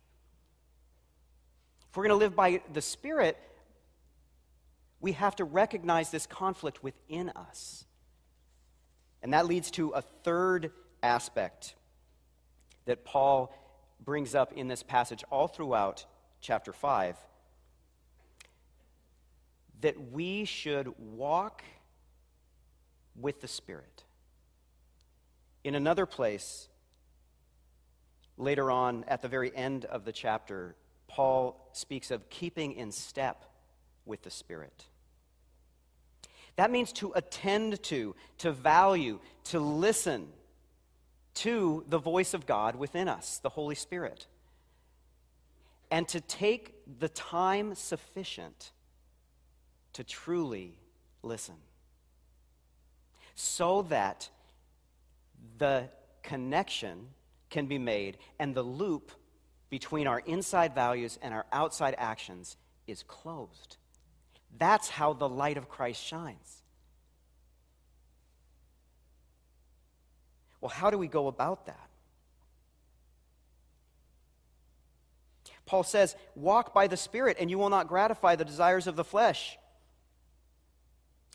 If 1.90 1.96
we're 1.96 2.04
going 2.04 2.18
to 2.18 2.24
live 2.24 2.36
by 2.36 2.60
the 2.72 2.82
Spirit, 2.82 3.38
we 5.00 5.12
have 5.12 5.36
to 5.36 5.44
recognize 5.44 6.10
this 6.10 6.26
conflict 6.26 6.82
within 6.82 7.30
us. 7.30 7.84
And 9.22 9.32
that 9.32 9.46
leads 9.46 9.70
to 9.72 9.90
a 9.90 10.02
third 10.02 10.70
aspect 11.02 11.74
that 12.84 13.04
Paul 13.04 13.54
brings 14.04 14.34
up 14.34 14.52
in 14.52 14.68
this 14.68 14.82
passage 14.82 15.24
all 15.30 15.48
throughout 15.48 16.04
chapter 16.40 16.72
5 16.72 17.16
that 19.80 20.10
we 20.12 20.44
should 20.44 20.92
walk 20.98 21.62
with 23.14 23.40
the 23.40 23.48
Spirit. 23.48 24.04
In 25.64 25.74
another 25.74 26.06
place, 26.06 26.68
later 28.36 28.70
on 28.70 29.04
at 29.08 29.22
the 29.22 29.28
very 29.28 29.54
end 29.54 29.84
of 29.84 30.04
the 30.04 30.12
chapter, 30.12 30.76
Paul 31.08 31.68
speaks 31.72 32.10
of 32.10 32.28
keeping 32.30 32.72
in 32.74 32.92
step 32.92 33.44
with 34.04 34.22
the 34.22 34.30
Spirit. 34.30 34.84
That 36.56 36.70
means 36.70 36.92
to 36.94 37.12
attend 37.14 37.82
to, 37.84 38.14
to 38.38 38.52
value, 38.52 39.20
to 39.44 39.60
listen 39.60 40.28
to 41.34 41.84
the 41.88 41.98
voice 41.98 42.34
of 42.34 42.46
God 42.46 42.74
within 42.76 43.08
us, 43.08 43.38
the 43.38 43.48
Holy 43.48 43.76
Spirit, 43.76 44.26
and 45.90 46.06
to 46.08 46.20
take 46.20 46.74
the 46.98 47.08
time 47.08 47.74
sufficient 47.74 48.72
to 49.92 50.04
truly 50.04 50.78
listen 51.22 51.54
so 53.34 53.82
that 53.82 54.28
the 55.58 55.88
connection 56.22 57.06
can 57.50 57.66
be 57.66 57.78
made 57.78 58.18
and 58.40 58.54
the 58.54 58.62
loop 58.62 59.12
between 59.70 60.06
our 60.06 60.20
inside 60.20 60.74
values 60.74 61.18
and 61.22 61.34
our 61.34 61.46
outside 61.52 61.94
actions 61.98 62.56
is 62.86 63.02
closed. 63.02 63.76
That's 64.56 64.88
how 64.88 65.12
the 65.12 65.28
light 65.28 65.56
of 65.56 65.68
Christ 65.68 66.02
shines. 66.02 66.62
Well, 70.60 70.70
how 70.70 70.90
do 70.90 70.98
we 70.98 71.06
go 71.06 71.28
about 71.28 71.66
that? 71.66 71.88
Paul 75.66 75.82
says, 75.82 76.16
Walk 76.34 76.72
by 76.72 76.86
the 76.86 76.96
Spirit, 76.96 77.36
and 77.38 77.50
you 77.50 77.58
will 77.58 77.68
not 77.68 77.88
gratify 77.88 78.36
the 78.36 78.44
desires 78.44 78.86
of 78.86 78.96
the 78.96 79.04
flesh. 79.04 79.58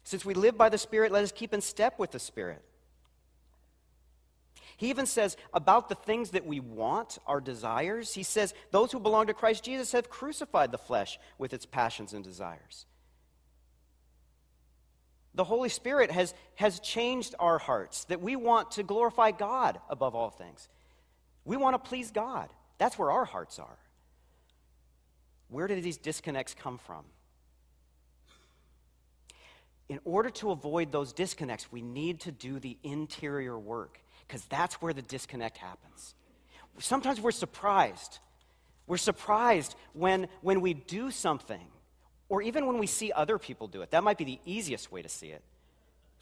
Since 0.04 0.26
we 0.26 0.34
live 0.34 0.58
by 0.58 0.70
the 0.70 0.78
Spirit, 0.78 1.12
let 1.12 1.24
us 1.24 1.32
keep 1.32 1.54
in 1.54 1.62
step 1.62 2.00
with 2.00 2.12
the 2.12 2.20
Spirit. 2.20 2.62
He 4.84 4.90
even 4.90 5.06
says 5.06 5.38
about 5.54 5.88
the 5.88 5.96
things 5.96 6.32
that 6.32 6.46
we 6.46 6.60
want, 6.60 7.18
our 7.26 7.40
desires, 7.40 8.14
he 8.14 8.24
says, 8.24 8.54
Those 8.72 8.92
who 8.92 9.00
belong 9.00 9.28
to 9.28 9.34
Christ 9.34 9.64
Jesus 9.64 9.94
have 9.94 10.10
crucified 10.10 10.74
the 10.74 10.78
flesh 10.78 11.20
with 11.38 11.54
its 11.54 11.66
passions 11.66 12.12
and 12.12 12.22
desires. 12.22 12.86
The 15.36 15.46
Holy 15.46 15.70
Spirit 15.70 16.12
has, 16.12 16.34
has 16.56 16.82
changed 16.82 17.34
our 17.40 17.60
hearts, 17.60 18.04
that 18.06 18.20
we 18.20 18.36
want 18.36 18.72
to 18.72 18.84
glorify 18.84 19.32
God 19.32 19.80
above 19.90 20.16
all 20.16 20.30
things. 20.30 20.68
We 21.46 21.56
want 21.56 21.82
to 21.82 21.90
please 21.90 22.12
God. 22.12 22.50
That's 22.78 23.00
where 23.00 23.10
our 23.10 23.24
hearts 23.24 23.60
are. 23.60 23.78
Where 25.48 25.70
do 25.70 25.80
these 25.80 25.96
disconnects 25.96 26.54
come 26.56 26.78
from? 26.78 27.06
In 29.88 30.02
order 30.04 30.30
to 30.32 30.52
avoid 30.52 30.92
those 30.92 31.14
disconnects, 31.14 31.72
we 31.72 31.82
need 31.82 32.20
to 32.20 32.34
do 32.34 32.60
the 32.60 32.78
interior 32.84 33.58
work 33.58 34.03
because 34.28 34.44
that's 34.46 34.76
where 34.76 34.94
the 34.94 35.02
disconnect 35.02 35.58
happens. 35.58 36.16
Sometimes 36.80 37.22
we're 37.22 37.32
surprised. 37.32 38.20
We're 38.88 38.98
surprised 38.98 39.76
when, 39.94 40.28
when 40.42 40.62
we 40.62 40.74
do 40.74 41.12
something, 41.12 41.68
or 42.30 42.42
even 42.42 42.66
when 42.66 42.80
we 42.80 42.88
see 42.88 43.12
other 43.12 43.38
people 43.38 43.68
do 43.68 43.82
it. 43.82 43.92
That 43.92 44.04
might 44.04 44.18
be 44.18 44.26
the 44.26 44.40
easiest 44.46 44.92
way 44.92 45.02
to 45.02 45.10
see 45.10 45.28
it, 45.28 45.44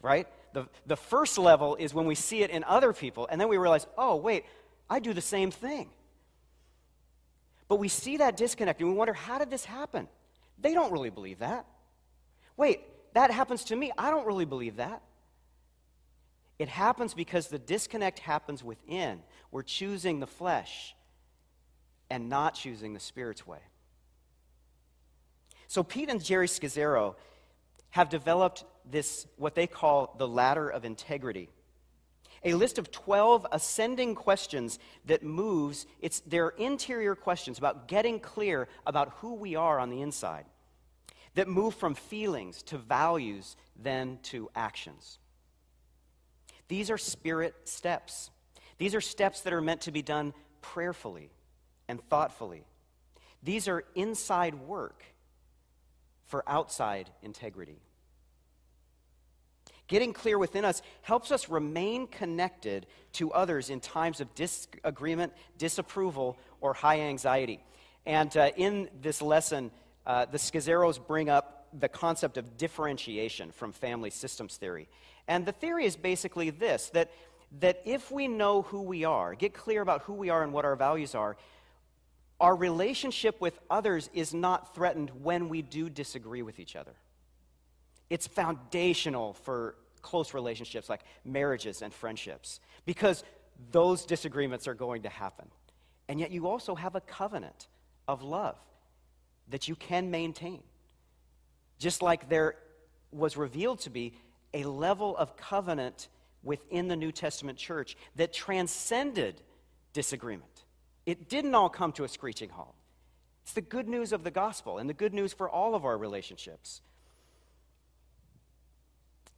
right? 0.00 0.28
The, 0.52 0.68
the 0.86 0.96
first 0.96 1.38
level 1.38 1.76
is 1.76 1.94
when 1.94 2.06
we 2.06 2.14
see 2.14 2.42
it 2.42 2.50
in 2.50 2.64
other 2.64 2.92
people, 2.92 3.26
and 3.30 3.40
then 3.40 3.48
we 3.48 3.56
realize, 3.56 3.86
oh, 3.96 4.16
wait, 4.16 4.44
I 4.88 5.00
do 5.00 5.12
the 5.12 5.22
same 5.22 5.50
thing. 5.50 5.88
But 7.68 7.76
we 7.76 7.88
see 7.88 8.18
that 8.18 8.36
disconnect 8.36 8.80
and 8.80 8.90
we 8.90 8.94
wonder, 8.94 9.14
how 9.14 9.38
did 9.38 9.50
this 9.50 9.64
happen? 9.64 10.06
They 10.58 10.74
don't 10.74 10.92
really 10.92 11.08
believe 11.08 11.38
that. 11.38 11.64
Wait, 12.56 12.80
that 13.14 13.30
happens 13.30 13.64
to 13.64 13.76
me. 13.76 13.90
I 13.96 14.10
don't 14.10 14.26
really 14.26 14.44
believe 14.44 14.76
that. 14.76 15.02
It 16.58 16.68
happens 16.68 17.14
because 17.14 17.48
the 17.48 17.58
disconnect 17.58 18.20
happens 18.20 18.62
within. 18.62 19.20
We're 19.50 19.62
choosing 19.62 20.20
the 20.20 20.26
flesh 20.26 20.94
and 22.10 22.28
not 22.28 22.54
choosing 22.54 22.92
the 22.92 23.00
Spirit's 23.00 23.46
way. 23.46 23.60
So, 25.66 25.82
Pete 25.82 26.10
and 26.10 26.22
Geri 26.22 26.46
Scazzero 26.46 27.14
have 27.90 28.08
developed 28.10 28.64
this, 28.90 29.26
what 29.36 29.54
they 29.54 29.66
call 29.66 30.14
the 30.18 30.28
ladder 30.28 30.68
of 30.68 30.84
integrity. 30.84 31.48
A 32.44 32.54
list 32.54 32.78
of 32.78 32.90
12 32.90 33.46
ascending 33.52 34.14
questions 34.14 34.78
that 35.06 35.22
moves, 35.22 35.86
it's 36.00 36.20
their 36.20 36.50
interior 36.50 37.14
questions 37.14 37.58
about 37.58 37.88
getting 37.88 38.18
clear 38.18 38.68
about 38.86 39.14
who 39.20 39.34
we 39.34 39.54
are 39.54 39.78
on 39.78 39.90
the 39.90 40.02
inside, 40.02 40.46
that 41.34 41.48
move 41.48 41.74
from 41.74 41.94
feelings 41.94 42.62
to 42.64 42.78
values, 42.78 43.56
then 43.76 44.18
to 44.24 44.50
actions. 44.54 45.18
These 46.72 46.88
are 46.90 46.96
spirit 46.96 47.54
steps. 47.64 48.30
These 48.78 48.94
are 48.94 49.02
steps 49.02 49.42
that 49.42 49.52
are 49.52 49.60
meant 49.60 49.82
to 49.82 49.92
be 49.92 50.00
done 50.00 50.32
prayerfully 50.62 51.28
and 51.86 52.02
thoughtfully. 52.08 52.64
These 53.42 53.68
are 53.68 53.84
inside 53.94 54.54
work 54.54 55.04
for 56.28 56.42
outside 56.46 57.10
integrity. 57.20 57.76
Getting 59.86 60.14
clear 60.14 60.38
within 60.38 60.64
us 60.64 60.80
helps 61.02 61.30
us 61.30 61.50
remain 61.50 62.06
connected 62.06 62.86
to 63.12 63.30
others 63.32 63.68
in 63.68 63.78
times 63.78 64.22
of 64.22 64.34
disagreement, 64.34 65.34
disapproval, 65.58 66.38
or 66.62 66.72
high 66.72 67.00
anxiety. 67.00 67.62
And 68.06 68.34
uh, 68.34 68.48
in 68.56 68.88
this 69.02 69.20
lesson, 69.20 69.72
uh, 70.06 70.24
the 70.24 70.38
Scazzeros 70.38 71.06
bring 71.06 71.28
up 71.28 71.61
the 71.78 71.88
concept 71.88 72.36
of 72.36 72.56
differentiation 72.56 73.50
from 73.52 73.72
family 73.72 74.10
systems 74.10 74.56
theory. 74.56 74.88
And 75.28 75.46
the 75.46 75.52
theory 75.52 75.86
is 75.86 75.96
basically 75.96 76.50
this 76.50 76.90
that, 76.90 77.10
that 77.60 77.82
if 77.84 78.10
we 78.10 78.28
know 78.28 78.62
who 78.62 78.82
we 78.82 79.04
are, 79.04 79.34
get 79.34 79.54
clear 79.54 79.80
about 79.82 80.02
who 80.02 80.14
we 80.14 80.30
are 80.30 80.42
and 80.42 80.52
what 80.52 80.64
our 80.64 80.76
values 80.76 81.14
are, 81.14 81.36
our 82.40 82.56
relationship 82.56 83.40
with 83.40 83.58
others 83.70 84.10
is 84.12 84.34
not 84.34 84.74
threatened 84.74 85.10
when 85.22 85.48
we 85.48 85.62
do 85.62 85.88
disagree 85.88 86.42
with 86.42 86.58
each 86.58 86.74
other. 86.74 86.94
It's 88.10 88.26
foundational 88.26 89.34
for 89.34 89.76
close 90.02 90.34
relationships 90.34 90.88
like 90.88 91.02
marriages 91.24 91.82
and 91.82 91.94
friendships 91.94 92.58
because 92.84 93.22
those 93.70 94.04
disagreements 94.04 94.66
are 94.66 94.74
going 94.74 95.02
to 95.02 95.08
happen. 95.08 95.46
And 96.08 96.18
yet, 96.18 96.32
you 96.32 96.48
also 96.48 96.74
have 96.74 96.96
a 96.96 97.00
covenant 97.00 97.68
of 98.08 98.22
love 98.22 98.58
that 99.48 99.68
you 99.68 99.76
can 99.76 100.10
maintain. 100.10 100.62
Just 101.82 102.00
like 102.00 102.28
there 102.28 102.54
was 103.10 103.36
revealed 103.36 103.80
to 103.80 103.90
be 103.90 104.14
a 104.54 104.62
level 104.62 105.16
of 105.16 105.36
covenant 105.36 106.06
within 106.44 106.86
the 106.86 106.94
New 106.94 107.10
Testament 107.10 107.58
church 107.58 107.96
that 108.14 108.32
transcended 108.32 109.42
disagreement. 109.92 110.64
It 111.06 111.28
didn't 111.28 111.56
all 111.56 111.68
come 111.68 111.90
to 111.94 112.04
a 112.04 112.08
screeching 112.08 112.50
halt. 112.50 112.76
It's 113.42 113.52
the 113.52 113.62
good 113.62 113.88
news 113.88 114.12
of 114.12 114.22
the 114.22 114.30
gospel 114.30 114.78
and 114.78 114.88
the 114.88 114.94
good 114.94 115.12
news 115.12 115.32
for 115.32 115.50
all 115.50 115.74
of 115.74 115.84
our 115.84 115.98
relationships. 115.98 116.82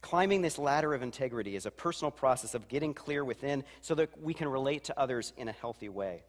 Climbing 0.03 0.43
this 0.43 0.59
ladder 0.59 0.93
of 0.93 1.01
integrity 1.01 1.55
is 1.55 1.65
a 1.65 1.71
personal 1.71 2.11
process 2.11 2.53
of 2.53 2.67
getting 2.67 2.93
clear 2.93 3.25
within 3.25 3.63
so 3.81 3.95
that 3.95 4.21
we 4.21 4.35
can 4.35 4.47
relate 4.47 4.83
to 4.83 4.99
others 4.99 5.33
in 5.35 5.47
a 5.47 5.51
healthy 5.51 5.89
way. 5.89 6.21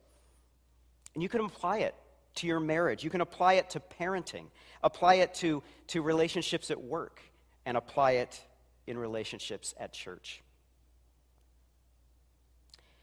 And 1.12 1.22
you 1.22 1.29
can 1.29 1.42
apply 1.42 1.81
it 1.81 1.94
to 2.37 2.46
your 2.46 2.61
marriage, 2.61 3.05
you 3.05 3.11
can 3.11 3.20
apply 3.20 3.55
it 3.55 3.70
to 3.70 3.81
parenting, 3.81 4.46
apply 4.83 5.14
it 5.16 5.35
to, 5.35 5.62
to 5.88 6.03
relationships 6.03 6.70
at 6.70 6.81
work, 6.81 7.20
and 7.64 7.77
apply 7.77 8.12
it 8.12 8.40
in 8.87 8.99
relationships 8.99 9.75
at 9.79 9.92
church. 9.92 10.42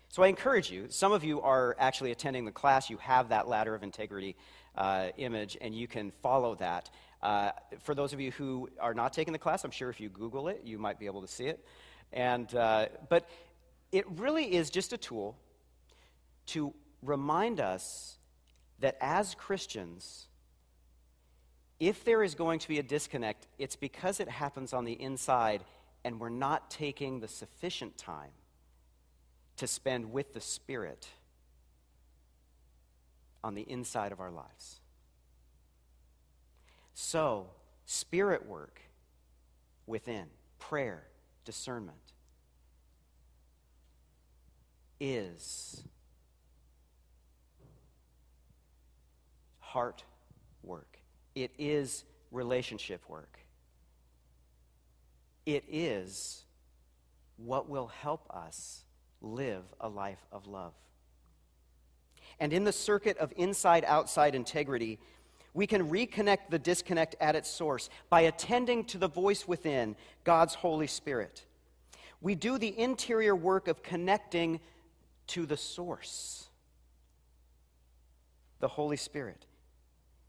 So 0.10 0.22
I 0.22 0.28
encourage 0.28 0.70
you, 0.70 0.86
some 0.90 1.12
of 1.12 1.24
you 1.24 1.42
are 1.42 1.76
actually 1.80 2.12
attending 2.12 2.46
the 2.46 2.52
class, 2.52 2.90
you 2.90 2.98
have 2.98 3.30
that 3.30 3.48
ladder 3.48 3.74
of 3.74 3.82
integrity 3.82 4.36
uh, 4.76 5.08
image, 5.18 5.58
and 5.60 5.74
you 5.74 5.88
can 5.88 6.12
follow 6.12 6.56
that. 6.56 6.90
Uh, 7.22 7.52
for 7.80 7.96
those 7.96 8.14
of 8.14 8.20
you 8.20 8.32
who 8.32 8.70
are 8.80 8.94
not 8.94 9.14
taking 9.14 9.34
the 9.34 9.40
class, 9.40 9.64
I'm 9.64 9.72
sure 9.72 9.90
if 9.90 10.00
you 10.00 10.10
Google 10.10 10.50
it, 10.50 10.62
you 10.64 10.78
might 10.78 11.00
be 11.00 11.08
able 11.08 11.22
to 11.22 11.28
see 11.28 11.46
it. 11.46 11.66
And, 12.12 12.54
uh, 12.54 12.88
but 13.10 13.28
it 13.92 14.06
really 14.12 14.54
is 14.54 14.70
just 14.70 14.94
a 14.94 14.98
tool 14.98 15.36
to 16.48 16.74
remind 17.02 17.60
us 17.60 18.18
that 18.80 18.98
as 19.02 19.36
Christians, 19.36 20.28
if 21.80 22.04
there 22.04 22.24
is 22.24 22.36
going 22.36 22.60
to 22.60 22.68
be 22.68 22.80
a 22.80 22.84
disconnect, 22.84 23.48
it's 23.58 23.76
because 23.76 24.20
it 24.20 24.30
happens 24.30 24.74
on 24.74 24.86
the 24.86 24.94
inside 24.94 25.64
and 26.04 26.20
we're 26.20 26.30
not 26.30 26.70
taking 26.70 27.20
the 27.20 27.28
sufficient 27.28 27.98
time 27.98 28.32
to 29.58 29.68
spend 29.68 30.12
with 30.12 30.34
the 30.34 30.42
Spirit 30.42 31.08
on 33.44 33.56
the 33.56 33.62
inside 33.62 34.12
of 34.12 34.20
our 34.20 34.32
lives. 34.32 34.80
So, 36.94 37.48
spirit 37.86 38.48
work 38.48 38.80
within, 39.86 40.28
prayer, 40.60 41.04
discernment, 41.44 41.98
is 45.00 45.84
heart 49.74 50.04
work. 50.62 51.00
It 51.34 51.52
is 51.58 52.04
relationship 52.32 53.02
work. 53.10 53.40
It 55.48 55.64
is 55.68 56.44
what 57.38 57.68
will 57.68 57.88
help 57.88 58.30
us 58.30 58.84
live 59.20 59.64
a 59.82 59.90
life 59.90 60.24
of 60.32 60.46
love. 60.46 60.74
And 62.40 62.54
in 62.54 62.66
the 62.66 62.72
circuit 62.72 63.18
of 63.18 63.34
inside 63.36 63.84
outside 63.88 64.36
integrity, 64.36 65.00
we 65.56 65.66
can 65.66 65.90
reconnect 65.90 66.50
the 66.52 66.60
disconnect 66.60 67.16
at 67.20 67.36
its 67.36 67.50
source 67.50 67.90
by 68.12 68.22
attending 68.22 68.86
to 68.86 69.00
the 69.00 69.08
voice 69.08 69.48
within, 69.48 69.96
God's 70.24 70.54
Holy 70.54 70.88
Spirit. 70.88 71.46
We 72.22 72.36
do 72.36 72.60
the 72.60 72.80
interior 72.80 73.36
work 73.36 73.68
of 73.68 73.82
connecting 73.82 74.60
to 75.28 75.48
the 75.48 75.58
source, 75.58 76.48
the 78.60 78.68
Holy 78.68 78.98
Spirit. 78.98 79.48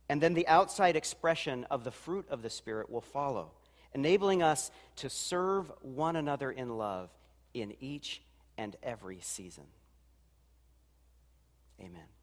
And 0.07 0.21
then 0.21 0.33
the 0.33 0.47
outside 0.47 0.95
expression 0.95 1.65
of 1.69 1.83
the 1.83 1.91
fruit 1.91 2.27
of 2.29 2.41
the 2.41 2.49
Spirit 2.49 2.89
will 2.89 3.01
follow, 3.01 3.51
enabling 3.93 4.43
us 4.43 4.71
to 4.97 5.09
serve 5.09 5.71
one 5.81 6.15
another 6.15 6.51
in 6.51 6.77
love 6.77 7.09
in 7.53 7.75
each 7.79 8.21
and 8.57 8.75
every 8.83 9.19
season. 9.21 9.65
Amen. 11.79 12.14